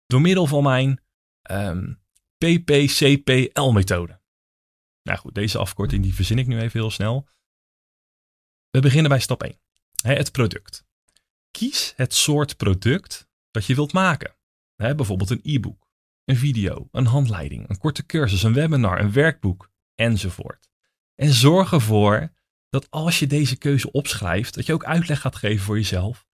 Door 0.06 0.22
middel 0.22 0.48
van 0.48 0.64
mijn 0.64 1.02
ehm, 1.42 1.94
PPCPL-methode. 2.38 4.22
Nou 5.04 5.20
goed, 5.20 5.36
deze 5.36 5.58
afkorting 5.58 6.04
die 6.04 6.16
verzin 6.16 6.38
ik 6.38 6.48
nu 6.48 6.60
even 6.60 6.80
heel 6.80 6.92
snel. 6.92 7.28
We 8.70 8.80
beginnen 8.80 9.10
bij 9.10 9.20
stap 9.20 9.44
1. 9.44 9.60
Het 10.02 10.32
product. 10.32 10.86
Kies 11.52 11.94
het 11.96 12.14
soort 12.14 12.58
product 12.58 13.28
dat 13.52 13.66
je 13.66 13.76
wilt 13.76 13.94
maken. 13.94 14.36
Bijvoorbeeld 14.76 15.30
een 15.30 15.40
e-book, 15.44 15.91
een 16.26 16.36
video, 16.36 16.88
een 16.92 17.06
handleiding, 17.06 17.70
een 17.70 17.78
korte 17.78 18.06
cursus, 18.06 18.44
een 18.44 18.54
webinar, 18.54 19.00
een 19.00 19.12
werkboek 19.12 19.72
enzovoort. 19.96 20.70
En 21.16 21.34
zorg 21.34 21.72
ervoor 21.72 22.34
dat 22.70 22.90
als 22.90 23.20
je 23.20 23.28
deze 23.28 23.58
keuze 23.58 23.92
opschrijft, 23.92 24.56
dat 24.56 24.66
je 24.66 24.74
ook 24.74 24.86
uitleg 24.86 25.22
gaat 25.22 25.36
geven 25.36 25.66
voor 25.66 25.76
jezelf. 25.76 26.28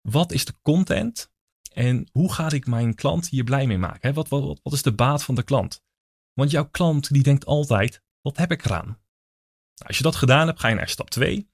Wat 0.00 0.32
is 0.32 0.44
de 0.44 0.54
content 0.62 1.32
en 1.72 2.08
hoe 2.12 2.32
ga 2.32 2.50
ik 2.50 2.66
mijn 2.66 2.94
klant 2.94 3.28
hier 3.28 3.44
blij 3.44 3.66
mee 3.66 3.78
maken? 3.78 4.14
Wat, 4.14 4.28
wat, 4.28 4.60
wat 4.62 4.72
is 4.72 4.82
de 4.82 4.94
baat 4.94 5.24
van 5.24 5.34
de 5.34 5.42
klant? 5.42 5.82
Want 6.32 6.50
jouw 6.50 6.68
klant 6.68 7.12
die 7.12 7.22
denkt 7.22 7.46
altijd, 7.46 8.02
wat 8.20 8.36
heb 8.36 8.50
ik 8.50 8.64
eraan? 8.64 9.02
Als 9.86 9.96
je 9.96 10.02
dat 10.02 10.16
gedaan 10.16 10.46
hebt, 10.46 10.60
ga 10.60 10.68
je 10.68 10.74
naar 10.74 10.88
stap 10.88 11.10
2. 11.10 11.50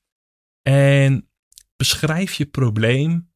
En 0.62 1.30
beschrijf 1.76 2.32
je 2.32 2.46
probleem 2.46 3.32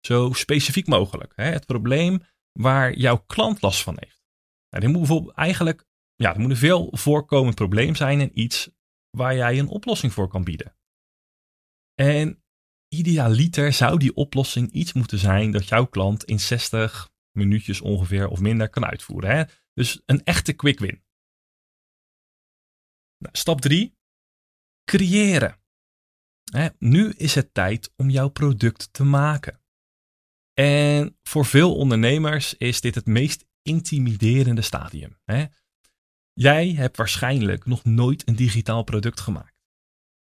zo 0.00 0.32
specifiek 0.32 0.86
mogelijk. 0.86 1.32
Het 1.36 1.66
probleem 1.66 2.22
waar 2.56 2.96
jouw 2.96 3.18
klant 3.18 3.62
last 3.62 3.82
van 3.82 3.96
heeft. 3.98 4.24
Nou, 4.70 4.84
dit 4.84 4.90
moet 4.90 5.06
bijvoorbeeld 5.06 5.36
eigenlijk, 5.36 5.86
ja, 6.14 6.34
er 6.34 6.40
moet 6.40 6.50
een 6.50 6.56
veel 6.56 6.88
voorkomend 6.90 7.54
probleem 7.54 7.94
zijn 7.94 8.20
en 8.20 8.40
iets 8.40 8.70
waar 9.10 9.34
jij 9.34 9.58
een 9.58 9.68
oplossing 9.68 10.12
voor 10.12 10.28
kan 10.28 10.44
bieden. 10.44 10.76
En 11.94 12.44
idealiter 12.88 13.72
zou 13.72 13.98
die 13.98 14.14
oplossing 14.14 14.70
iets 14.70 14.92
moeten 14.92 15.18
zijn 15.18 15.50
dat 15.50 15.68
jouw 15.68 15.86
klant 15.86 16.24
in 16.24 16.40
60 16.40 17.10
minuutjes 17.32 17.80
ongeveer 17.80 18.28
of 18.28 18.40
minder 18.40 18.68
kan 18.68 18.84
uitvoeren. 18.84 19.30
Hè? 19.30 19.44
Dus 19.72 20.02
een 20.06 20.24
echte 20.24 20.52
quick 20.52 20.78
win. 20.78 21.04
Nou, 23.18 23.36
stap 23.36 23.60
3 23.60 23.96
creëren. 24.84 25.60
nu 26.78 27.10
is 27.10 27.34
het 27.34 27.54
tijd 27.54 27.92
om 27.96 28.10
jouw 28.10 28.28
product 28.28 28.92
te 28.92 29.04
maken. 29.04 29.60
En 30.60 31.18
voor 31.22 31.44
veel 31.44 31.76
ondernemers 31.76 32.54
is 32.54 32.80
dit 32.80 32.94
het 32.94 33.06
meest 33.06 33.46
intimiderende 33.62 34.62
stadium. 34.62 35.18
Jij 36.32 36.70
hebt 36.70 36.96
waarschijnlijk 36.96 37.66
nog 37.66 37.84
nooit 37.84 38.28
een 38.28 38.36
digitaal 38.36 38.82
product 38.82 39.20
gemaakt. 39.20 39.54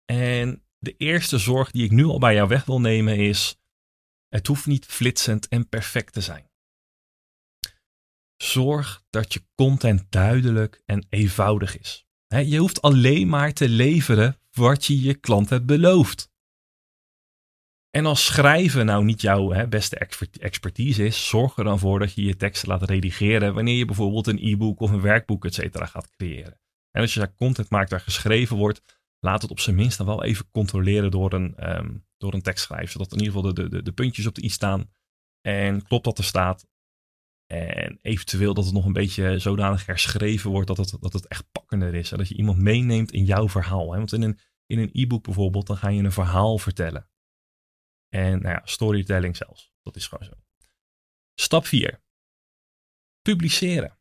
En 0.04 0.64
de 0.78 0.94
eerste 0.96 1.38
zorg 1.38 1.70
die 1.70 1.84
ik 1.84 1.90
nu 1.90 2.04
al 2.04 2.18
bij 2.18 2.34
jou 2.34 2.48
weg 2.48 2.64
wil 2.64 2.80
nemen 2.80 3.16
is: 3.16 3.58
het 4.28 4.46
hoeft 4.46 4.66
niet 4.66 4.86
flitsend 4.86 5.48
en 5.48 5.68
perfect 5.68 6.12
te 6.12 6.20
zijn. 6.20 6.50
Zorg 8.36 9.04
dat 9.10 9.32
je 9.32 9.44
content 9.54 10.06
duidelijk 10.10 10.82
en 10.84 11.06
eenvoudig 11.08 11.78
is 11.78 12.06
je 12.28 12.58
hoeft 12.58 12.82
alleen 12.82 13.28
maar 13.28 13.52
te 13.52 13.68
leveren 13.68 14.40
wat 14.52 14.84
je 14.84 15.00
je 15.00 15.14
klant 15.14 15.50
hebt 15.50 15.66
beloofd. 15.66 16.30
En 17.96 18.06
als 18.06 18.24
schrijven 18.24 18.86
nou 18.86 19.04
niet 19.04 19.20
jouw 19.20 19.68
beste 19.68 19.98
expertise 20.40 21.04
is, 21.04 21.28
zorg 21.28 21.56
er 21.56 21.64
dan 21.64 21.78
voor 21.78 21.98
dat 21.98 22.12
je 22.12 22.24
je 22.24 22.36
teksten 22.36 22.68
laat 22.68 22.82
redigeren 22.82 23.54
wanneer 23.54 23.76
je 23.76 23.84
bijvoorbeeld 23.84 24.26
een 24.26 24.38
e-book 24.40 24.80
of 24.80 24.90
een 24.90 25.00
werkboek, 25.00 25.44
etc. 25.44 25.76
gaat 25.76 26.10
creëren. 26.10 26.58
En 26.90 27.00
als 27.02 27.14
je 27.14 27.20
daar 27.20 27.34
content 27.34 27.70
maakt 27.70 27.90
waar 27.90 28.00
geschreven 28.00 28.56
wordt, 28.56 29.00
laat 29.18 29.42
het 29.42 29.50
op 29.50 29.60
zijn 29.60 29.76
minst 29.76 29.98
dan 29.98 30.06
wel 30.06 30.24
even 30.24 30.50
controleren 30.50 31.10
door 31.10 31.32
een, 31.32 31.76
um, 31.78 32.06
door 32.16 32.34
een 32.34 32.42
tekstschrijver, 32.42 32.88
zodat 32.88 33.12
in 33.12 33.18
ieder 33.18 33.34
geval 33.34 33.54
de, 33.54 33.68
de, 33.68 33.82
de 33.82 33.92
puntjes 33.92 34.26
op 34.26 34.34
de 34.34 34.44
i 34.44 34.48
staan. 34.48 34.90
En 35.40 35.82
klopt 35.82 36.04
dat 36.04 36.18
er 36.18 36.24
staat. 36.24 36.66
En 37.46 37.98
eventueel 38.02 38.54
dat 38.54 38.64
het 38.64 38.74
nog 38.74 38.84
een 38.84 38.92
beetje 38.92 39.38
zodanig 39.38 39.86
herschreven 39.86 40.50
wordt 40.50 40.66
dat 40.66 40.76
het, 40.76 40.96
dat 41.00 41.12
het 41.12 41.26
echt 41.26 41.44
pakkender 41.52 41.94
is. 41.94 42.12
En 42.12 42.18
dat 42.18 42.28
je 42.28 42.36
iemand 42.36 42.58
meeneemt 42.58 43.12
in 43.12 43.24
jouw 43.24 43.48
verhaal. 43.48 43.92
Hè? 43.92 43.98
Want 43.98 44.12
in 44.12 44.22
een 44.22 44.38
in 44.66 44.78
een 44.78 44.90
e-book 44.92 45.22
bijvoorbeeld, 45.22 45.66
dan 45.66 45.76
ga 45.76 45.88
je 45.88 46.02
een 46.02 46.12
verhaal 46.12 46.58
vertellen. 46.58 47.08
En 48.16 48.42
nou 48.42 48.54
ja, 48.54 48.60
storytelling 48.64 49.36
zelfs. 49.36 49.72
Dat 49.82 49.96
is 49.96 50.06
gewoon 50.06 50.24
zo. 50.24 50.32
Stap 51.34 51.66
4. 51.66 52.00
Publiceren. 53.22 53.98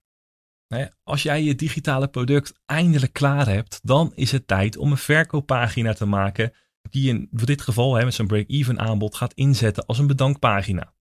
Als 1.04 1.23
jij 1.23 1.43
je 1.43 1.56
digitale 1.56 2.08
product 2.08 2.62
eindelijk 2.65 3.13
klaar 3.13 3.47
hebt, 3.47 3.80
dan 3.84 4.15
is 4.15 4.32
het 4.32 4.47
tijd 4.47 4.78
om 4.78 4.91
een 4.91 4.97
verkooppagina 4.97 5.93
te 5.93 6.06
maken 6.06 6.54
die 6.89 7.10
in 7.10 7.28
dit 7.32 7.62
geval 7.62 8.04
met 8.04 8.13
zo'n 8.13 8.28
break-even 8.28 8.80
aanbod 8.80 9.15
gaat 9.15 9.34
inzetten 9.34 9.86
als 9.86 9.99
een 9.99 10.08
bedankpagina 10.08 10.95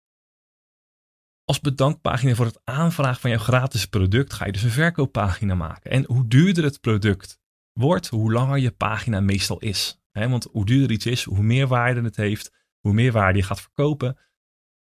als 1.51 1.59
bedankpagina 1.59 2.35
voor 2.35 2.45
het 2.45 2.61
aanvragen 2.63 3.21
van 3.21 3.29
jouw 3.29 3.39
gratis 3.39 3.85
product 3.85 4.33
ga 4.33 4.45
je 4.45 4.51
dus 4.51 4.63
een 4.63 4.69
verkooppagina 4.69 5.55
maken. 5.55 5.91
En 5.91 6.05
hoe 6.05 6.27
duurder 6.27 6.63
het 6.63 6.81
product 6.81 7.39
wordt, 7.73 8.07
hoe 8.07 8.31
langer 8.31 8.57
je 8.57 8.71
pagina 8.71 9.19
meestal 9.19 9.59
is. 9.59 10.01
want 10.11 10.47
hoe 10.51 10.65
duurder 10.65 10.91
iets 10.91 11.05
is, 11.05 11.23
hoe 11.23 11.43
meer 11.43 11.67
waarde 11.67 12.01
het 12.01 12.15
heeft, 12.15 12.51
hoe 12.81 12.93
meer 12.93 13.11
waarde 13.11 13.39
je 13.39 13.45
gaat 13.45 13.61
verkopen. 13.61 14.17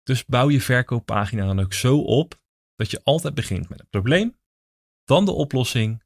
Dus 0.03 0.25
bouw 0.25 0.49
je 0.49 0.61
verkooppagina 0.61 1.45
dan 1.45 1.59
ook 1.59 1.73
zo 1.73 1.99
op 1.99 2.41
dat 2.75 2.91
je 2.91 3.03
altijd 3.03 3.33
begint 3.33 3.69
met 3.69 3.79
het 3.79 3.89
probleem, 3.89 4.37
dan 5.03 5.25
de 5.25 5.31
oplossing, 5.31 6.03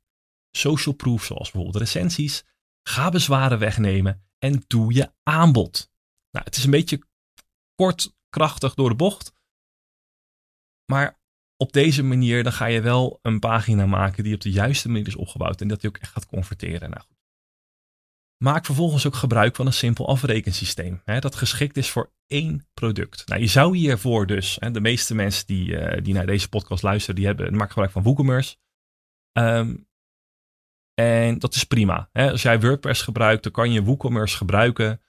social 0.51 0.95
proof 0.95 1.23
zoals 1.23 1.51
bijvoorbeeld 1.51 1.83
recensies, 1.83 2.43
ga 2.87 3.09
bezwaren 3.09 3.59
wegnemen 3.59 4.25
en 4.39 4.63
doe 4.67 4.93
je 4.93 5.13
aanbod. 5.23 5.91
Nou, 6.31 6.45
het 6.45 6.55
is 6.55 6.63
een 6.63 6.71
beetje 6.71 7.07
kort, 7.75 8.15
krachtig 8.29 8.73
door 8.73 8.89
de 8.89 8.95
bocht, 8.95 9.35
maar 10.85 11.21
op 11.57 11.73
deze 11.73 12.03
manier 12.03 12.43
dan 12.43 12.53
ga 12.53 12.65
je 12.65 12.81
wel 12.81 13.19
een 13.21 13.39
pagina 13.39 13.85
maken 13.85 14.23
die 14.23 14.33
op 14.33 14.41
de 14.41 14.51
juiste 14.51 14.89
manier 14.89 15.07
is 15.07 15.15
opgebouwd 15.15 15.61
en 15.61 15.67
dat 15.67 15.81
die 15.81 15.89
ook 15.89 15.97
echt 15.97 16.11
gaat 16.11 16.25
converteren. 16.25 16.89
Nou. 16.89 17.03
Maak 18.43 18.65
vervolgens 18.65 19.07
ook 19.07 19.15
gebruik 19.15 19.55
van 19.55 19.65
een 19.65 19.73
simpel 19.73 20.07
afrekensysteem 20.07 21.01
hè, 21.05 21.19
dat 21.19 21.35
geschikt 21.35 21.77
is 21.77 21.89
voor 21.89 22.11
één 22.27 22.67
product. 22.73 23.27
Nou, 23.27 23.41
je 23.41 23.47
zou 23.47 23.77
hiervoor 23.77 24.27
dus, 24.27 24.57
hè, 24.59 24.71
de 24.71 24.81
meeste 24.81 25.15
mensen 25.15 25.47
die, 25.47 25.67
uh, 25.69 26.03
die 26.03 26.13
naar 26.13 26.25
deze 26.25 26.49
podcast 26.49 26.83
luisteren, 26.83 27.15
die 27.15 27.25
hebben, 27.25 27.51
maken 27.51 27.67
gebruik 27.67 27.91
van 27.91 28.03
WooCommerce. 28.03 28.55
Um, 29.37 29.87
en 30.93 31.39
dat 31.39 31.55
is 31.55 31.63
prima. 31.63 32.09
Hè. 32.11 32.31
Als 32.31 32.41
jij 32.41 32.59
WordPress 32.59 33.01
gebruikt, 33.01 33.43
dan 33.43 33.51
kan 33.51 33.71
je 33.71 33.83
WooCommerce 33.83 34.37
gebruiken. 34.37 35.01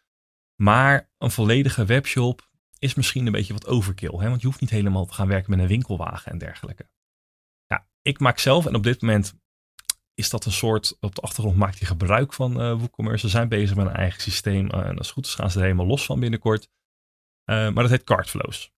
Maar 0.62 1.10
een 1.18 1.30
volledige 1.30 1.84
webshop, 1.84 2.48
is 2.78 2.94
misschien 2.94 3.26
een 3.26 3.32
beetje 3.32 3.52
wat 3.52 3.66
overkill. 3.66 4.18
Hè? 4.18 4.28
Want 4.28 4.40
je 4.40 4.46
hoeft 4.46 4.60
niet 4.60 4.70
helemaal 4.70 5.06
te 5.06 5.14
gaan 5.14 5.28
werken 5.28 5.50
met 5.50 5.58
een 5.58 5.66
winkelwagen 5.66 6.32
en 6.32 6.38
dergelijke. 6.38 6.88
Ja, 7.66 7.88
ik 8.02 8.18
maak 8.20 8.38
zelf, 8.38 8.66
en 8.66 8.74
op 8.74 8.82
dit 8.82 9.00
moment 9.00 9.34
is 10.14 10.30
dat 10.30 10.44
een 10.44 10.52
soort, 10.52 10.96
op 11.00 11.14
de 11.14 11.20
achtergrond 11.20 11.56
maakt 11.56 11.78
hij 11.78 11.88
gebruik 11.88 12.32
van 12.32 12.60
uh, 12.60 12.78
WooCommerce. 12.78 13.26
Ze 13.26 13.28
zijn 13.28 13.48
bezig 13.48 13.76
met 13.76 13.86
een 13.86 13.92
eigen 13.92 14.22
systeem. 14.22 14.64
Uh, 14.64 14.86
en 14.86 14.98
als 14.98 15.06
het 15.06 15.10
goed 15.10 15.26
is 15.26 15.34
gaan 15.34 15.50
ze 15.50 15.56
er 15.58 15.64
helemaal 15.64 15.86
los 15.86 16.04
van 16.04 16.20
binnenkort. 16.20 16.68
Uh, 17.50 17.56
maar 17.56 17.82
dat 17.82 17.90
heet 17.90 18.04
Cardflows. 18.04 18.72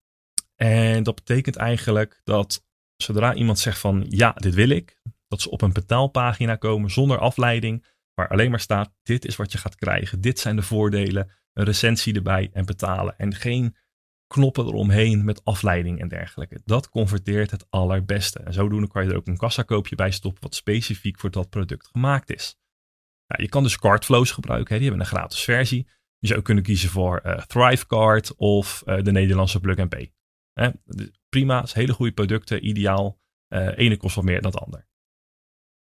En 0.55 1.03
dat 1.03 1.15
betekent 1.15 1.55
eigenlijk 1.55 2.21
dat 2.23 2.65
zodra 2.95 3.33
iemand 3.33 3.59
zegt 3.59 3.79
van 3.79 4.05
ja, 4.09 4.31
dit 4.31 4.53
wil 4.53 4.69
ik, 4.69 5.01
dat 5.27 5.41
ze 5.41 5.49
op 5.49 5.61
een 5.61 5.73
betaalpagina 5.73 6.55
komen 6.55 6.91
zonder 6.91 7.17
afleiding, 7.17 7.85
waar 8.13 8.27
alleen 8.27 8.49
maar 8.49 8.59
staat: 8.59 8.93
dit 9.03 9.25
is 9.25 9.35
wat 9.35 9.51
je 9.51 9.57
gaat 9.57 9.75
krijgen, 9.75 10.21
dit 10.21 10.39
zijn 10.39 10.55
de 10.55 10.61
voordelen, 10.61 11.31
een 11.53 11.65
recensie 11.65 12.13
erbij 12.13 12.49
en 12.53 12.65
betalen. 12.65 13.17
En 13.17 13.35
geen 13.35 13.75
knoppen 14.27 14.65
eromheen 14.65 15.25
met 15.25 15.45
afleiding 15.45 15.99
en 15.99 16.07
dergelijke. 16.07 16.61
Dat 16.65 16.89
converteert 16.89 17.51
het 17.51 17.65
allerbeste. 17.69 18.39
En 18.39 18.53
zodoende 18.53 18.87
kan 18.87 19.03
je 19.03 19.09
er 19.09 19.15
ook 19.15 19.27
een 19.27 19.37
kassakoopje 19.37 19.95
bij 19.95 20.11
stoppen 20.11 20.41
wat 20.41 20.55
specifiek 20.55 21.19
voor 21.19 21.31
dat 21.31 21.49
product 21.49 21.87
gemaakt 21.87 22.29
is. 22.29 22.57
Nou, 23.27 23.41
je 23.41 23.49
kan 23.49 23.63
dus 23.63 23.77
cardflows 23.77 24.31
gebruiken, 24.31 24.73
hè. 24.73 24.79
die 24.79 24.89
hebben 24.89 25.05
een 25.05 25.11
gratis 25.11 25.43
versie. 25.43 25.87
Je 26.19 26.27
zou 26.27 26.41
kunnen 26.41 26.63
kiezen 26.63 26.89
voor 26.89 27.21
uh, 27.25 27.37
Thrivecard 27.37 28.35
of 28.35 28.83
uh, 28.85 29.03
de 29.03 29.11
Nederlandse 29.11 29.59
Plug 29.59 29.77
and 29.77 29.89
Pay. 29.89 30.13
Hè? 30.53 30.69
Prima, 31.29 31.65
hele 31.73 31.93
goede 31.93 32.11
producten, 32.11 32.67
ideaal. 32.67 33.19
Uh, 33.53 33.77
ene 33.77 33.97
kost 33.97 34.15
wat 34.15 34.23
meer 34.23 34.41
dan 34.41 34.51
het 34.51 34.61
ander. 34.61 34.87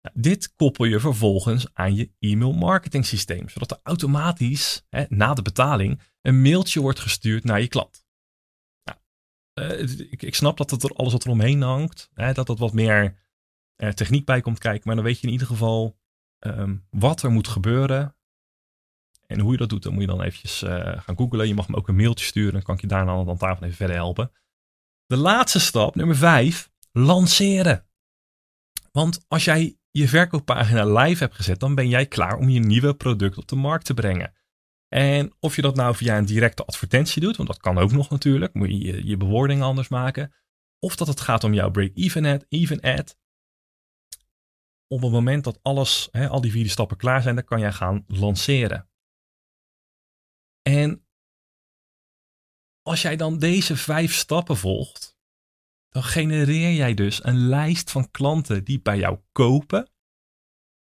Nou, 0.02 0.20
dit 0.20 0.54
koppel 0.54 0.84
je 0.84 1.00
vervolgens 1.00 1.74
aan 1.74 1.94
je 1.94 2.10
e-mail 2.18 2.52
marketing 2.52 3.06
systeem, 3.06 3.48
zodat 3.48 3.70
er 3.70 3.80
automatisch 3.82 4.86
hè, 4.88 5.04
na 5.08 5.34
de 5.34 5.42
betaling 5.42 6.00
een 6.20 6.42
mailtje 6.42 6.80
wordt 6.80 7.00
gestuurd 7.00 7.44
naar 7.44 7.60
je 7.60 7.68
klant. 7.68 8.01
Nou, 9.54 9.72
ik, 10.10 10.22
ik, 10.22 10.34
snap 10.34 10.56
dat 10.56 10.70
het 10.70 10.82
er 10.82 10.90
alles 10.90 11.12
wat 11.12 11.24
eromheen 11.24 11.62
hangt, 11.62 12.10
hè, 12.14 12.32
dat 12.32 12.48
er 12.48 12.56
wat 12.56 12.72
meer 12.72 13.20
techniek 13.94 14.24
bij 14.24 14.40
komt 14.40 14.58
kijken, 14.58 14.82
maar 14.86 14.94
dan 14.94 15.04
weet 15.04 15.20
je 15.20 15.26
in 15.26 15.32
ieder 15.32 15.46
geval 15.46 15.98
um, 16.38 16.86
wat 16.90 17.22
er 17.22 17.30
moet 17.30 17.48
gebeuren 17.48 18.16
en 19.32 19.40
hoe 19.40 19.52
je 19.52 19.58
dat 19.58 19.68
doet, 19.68 19.82
dan 19.82 19.92
moet 19.92 20.02
je 20.02 20.08
dan 20.08 20.22
eventjes 20.22 20.62
uh, 20.62 20.70
gaan 20.96 21.16
googlen. 21.16 21.48
Je 21.48 21.54
mag 21.54 21.68
me 21.68 21.76
ook 21.76 21.88
een 21.88 21.96
mailtje 21.96 22.26
sturen, 22.26 22.52
dan 22.52 22.62
kan 22.62 22.74
ik 22.74 22.80
je 22.80 22.86
daarna 22.86 23.12
aan 23.12 23.36
tafel 23.36 23.64
even 23.64 23.76
verder 23.76 23.96
helpen. 23.96 24.32
De 25.06 25.16
laatste 25.16 25.60
stap, 25.60 25.94
nummer 25.94 26.16
5, 26.16 26.70
lanceren. 26.92 27.86
Want 28.90 29.24
als 29.28 29.44
jij 29.44 29.78
je 29.90 30.08
verkooppagina 30.08 30.84
live 30.84 31.22
hebt 31.22 31.34
gezet, 31.34 31.60
dan 31.60 31.74
ben 31.74 31.88
jij 31.88 32.06
klaar 32.06 32.36
om 32.36 32.48
je 32.48 32.60
nieuwe 32.60 32.94
product 32.94 33.38
op 33.38 33.48
de 33.48 33.56
markt 33.56 33.84
te 33.84 33.94
brengen. 33.94 34.32
En 34.92 35.32
of 35.40 35.56
je 35.56 35.62
dat 35.62 35.76
nou 35.76 35.94
via 35.96 36.18
een 36.18 36.24
directe 36.24 36.64
advertentie 36.64 37.20
doet, 37.22 37.36
want 37.36 37.48
dat 37.48 37.58
kan 37.58 37.78
ook 37.78 37.92
nog 37.92 38.10
natuurlijk, 38.10 38.54
moet 38.54 38.68
je 38.68 39.06
je, 39.06 39.16
bewoordingen 39.16 39.64
anders 39.64 39.88
maken. 39.88 40.34
Of 40.78 40.96
dat 40.96 41.06
het 41.06 41.20
gaat 41.20 41.44
om 41.44 41.54
jouw 41.54 41.70
break-even 41.70 42.24
ad, 42.24 42.46
even 42.48 42.80
ad. 42.80 43.18
Op 44.86 45.02
het 45.02 45.10
moment 45.10 45.44
dat 45.44 45.58
alles, 45.62 46.08
hè, 46.10 46.28
al 46.28 46.40
die 46.40 46.50
vier 46.50 46.70
stappen 46.70 46.96
klaar 46.96 47.22
zijn, 47.22 47.34
dan 47.34 47.44
kan 47.44 47.60
jij 47.60 47.72
gaan 47.72 48.04
lanceren. 48.06 48.90
En 50.62 51.06
als 52.82 53.02
jij 53.02 53.16
dan 53.16 53.38
deze 53.38 53.76
vijf 53.76 54.14
stappen 54.14 54.56
volgt, 54.56 55.16
dan 55.88 56.02
genereer 56.02 56.72
jij 56.72 56.94
dus 56.94 57.24
een 57.24 57.48
lijst 57.48 57.90
van 57.90 58.10
klanten 58.10 58.64
die 58.64 58.80
bij 58.80 58.98
jou 58.98 59.20
kopen 59.32 59.90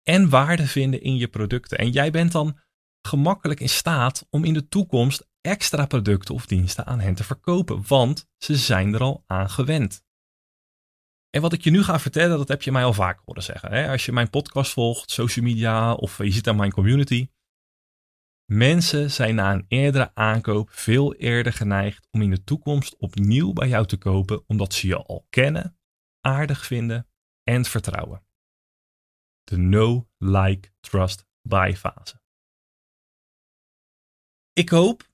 en 0.03 0.29
waarde 0.29 0.67
vinden 0.67 1.03
in 1.03 1.17
je 1.17 1.29
producten. 1.29 1.79
En 1.79 1.91
jij 1.91 2.11
bent 2.11 2.33
dan 2.33 2.59
gemakkelijk 3.03 3.61
in 3.61 3.69
staat 3.69 4.27
om 4.31 4.45
in 4.45 4.55
de 4.55 4.69
toekomst 4.69 5.29
extra 5.41 5.87
producten 5.87 6.35
of 6.35 6.47
diensten 6.47 6.87
aan 6.87 7.01
hen 7.01 7.15
te 7.15 7.25
verkopen, 7.25 7.83
want 7.87 8.29
ze 8.37 8.57
zijn 8.57 8.95
er 8.95 9.01
al 9.01 9.25
aan 9.27 9.51
gewend. 9.51 10.05
En 11.31 11.41
wat 11.41 11.53
ik 11.53 11.63
je 11.65 11.71
nu 11.71 11.83
ga 11.83 11.99
vertellen, 11.99 12.39
dat 12.39 12.49
heb 12.49 12.63
je 12.63 12.73
mij 12.73 12.85
al 12.85 12.93
vaak 12.93 13.21
horen 13.25 13.43
zeggen. 13.43 13.89
Als 13.89 14.05
je 14.05 14.13
mijn 14.13 14.31
podcast 14.31 14.73
volgt, 14.73 15.11
social 15.11 15.45
media 15.45 15.93
of 15.95 16.19
je 16.19 16.31
zit 16.31 16.49
aan 16.49 16.57
mijn 16.57 16.73
community, 16.73 17.29
Mensen 18.53 19.11
zijn 19.11 19.35
na 19.35 19.53
een 19.53 19.65
eerdere 19.69 20.15
aankoop 20.15 20.71
veel 20.71 21.15
eerder 21.15 21.53
geneigd 21.53 22.09
om 22.11 22.23
in 22.23 22.31
de 22.31 22.45
toekomst 22.45 22.97
opnieuw 22.97 23.53
bij 23.53 23.69
jou 23.69 23.87
te 23.87 23.97
kopen 23.97 24.45
omdat 24.47 24.75
ze 24.75 24.87
je 24.87 24.97
al 24.97 25.27
kennen, 25.29 25.79
aardig 26.21 26.67
vinden 26.67 27.09
en 27.43 27.65
vertrouwen. 27.65 28.25
De 29.45 29.57
know, 29.57 30.05
like, 30.19 30.73
trust, 30.81 31.27
buy 31.43 31.77
fase. 31.77 32.20
Ik 34.53 34.69
hoop 34.69 35.09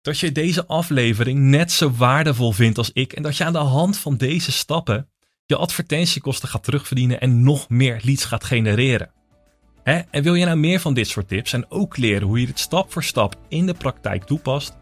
dat 0.00 0.18
je 0.18 0.32
deze 0.32 0.66
aflevering 0.66 1.38
net 1.38 1.72
zo 1.72 1.90
waardevol 1.90 2.52
vindt 2.52 2.78
als 2.78 2.90
ik 2.92 3.12
en 3.12 3.22
dat 3.22 3.36
je 3.36 3.44
aan 3.44 3.52
de 3.52 3.58
hand 3.58 3.98
van 3.98 4.16
deze 4.16 4.52
stappen 4.52 5.08
je 5.46 5.56
advertentiekosten 5.56 6.48
gaat 6.48 6.64
terugverdienen 6.64 7.20
en 7.20 7.42
nog 7.42 7.68
meer 7.68 8.00
leads 8.02 8.24
gaat 8.24 8.44
genereren. 8.44 9.10
En 9.84 10.22
wil 10.22 10.34
je 10.34 10.44
nou 10.44 10.56
meer 10.56 10.80
van 10.80 10.94
dit 10.94 11.08
soort 11.08 11.28
tips 11.28 11.52
en 11.52 11.70
ook 11.70 11.96
leren 11.96 12.28
hoe 12.28 12.40
je 12.40 12.46
dit 12.46 12.58
stap 12.58 12.92
voor 12.92 13.04
stap 13.04 13.36
in 13.48 13.66
de 13.66 13.74
praktijk 13.74 14.24
toepast? 14.24 14.76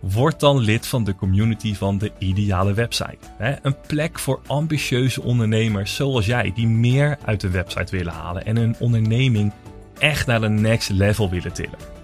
Word 0.00 0.40
dan 0.40 0.58
lid 0.58 0.86
van 0.86 1.04
de 1.04 1.14
community 1.14 1.74
van 1.74 1.98
de 1.98 2.12
ideale 2.18 2.74
website. 2.74 3.18
Een 3.62 3.80
plek 3.86 4.18
voor 4.18 4.40
ambitieuze 4.46 5.22
ondernemers 5.22 5.94
zoals 5.94 6.26
jij 6.26 6.52
die 6.54 6.66
meer 6.66 7.18
uit 7.24 7.40
de 7.40 7.50
website 7.50 7.96
willen 7.96 8.12
halen 8.12 8.44
en 8.44 8.56
hun 8.56 8.76
onderneming 8.78 9.52
echt 9.98 10.26
naar 10.26 10.40
de 10.40 10.48
next 10.48 10.90
level 10.90 11.30
willen 11.30 11.52
tillen. 11.52 11.99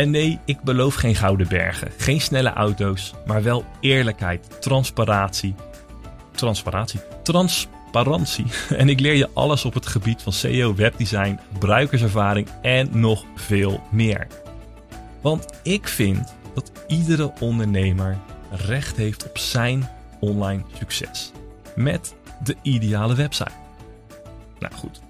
En 0.00 0.10
nee, 0.10 0.38
ik 0.44 0.60
beloof 0.60 0.94
geen 0.94 1.14
gouden 1.14 1.48
bergen, 1.48 1.90
geen 1.96 2.20
snelle 2.20 2.52
auto's, 2.52 3.14
maar 3.26 3.42
wel 3.42 3.64
eerlijkheid, 3.80 4.60
transparantie. 4.60 5.54
Transparantie? 6.30 7.00
Transparantie. 7.22 8.46
En 8.76 8.88
ik 8.88 9.00
leer 9.00 9.14
je 9.14 9.28
alles 9.34 9.64
op 9.64 9.74
het 9.74 9.86
gebied 9.86 10.22
van 10.22 10.32
SEO, 10.32 10.74
webdesign, 10.74 11.40
gebruikerservaring 11.52 12.48
en 12.62 12.88
nog 12.92 13.24
veel 13.34 13.82
meer. 13.90 14.26
Want 15.20 15.46
ik 15.62 15.88
vind 15.88 16.34
dat 16.54 16.72
iedere 16.86 17.32
ondernemer 17.40 18.18
recht 18.50 18.96
heeft 18.96 19.28
op 19.28 19.38
zijn 19.38 19.88
online 20.20 20.62
succes. 20.78 21.32
Met 21.74 22.14
de 22.42 22.56
ideale 22.62 23.14
website. 23.14 23.58
Nou 24.58 24.74
goed. 24.74 25.00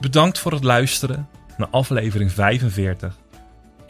Bedankt 0.00 0.38
voor 0.38 0.52
het 0.52 0.64
luisteren 0.64 1.28
naar 1.56 1.68
aflevering 1.68 2.32
45. 2.32 3.20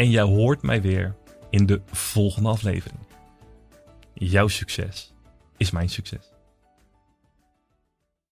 En 0.02 0.10
jij 0.10 0.22
hoort 0.22 0.62
mij 0.62 0.82
weer 0.82 1.14
in 1.50 1.66
de 1.66 1.80
volgende 1.86 2.48
aflevering. 2.48 2.98
Jouw 4.14 4.48
succes 4.48 5.12
is 5.56 5.70
mijn 5.70 5.88
succes. 5.88 6.31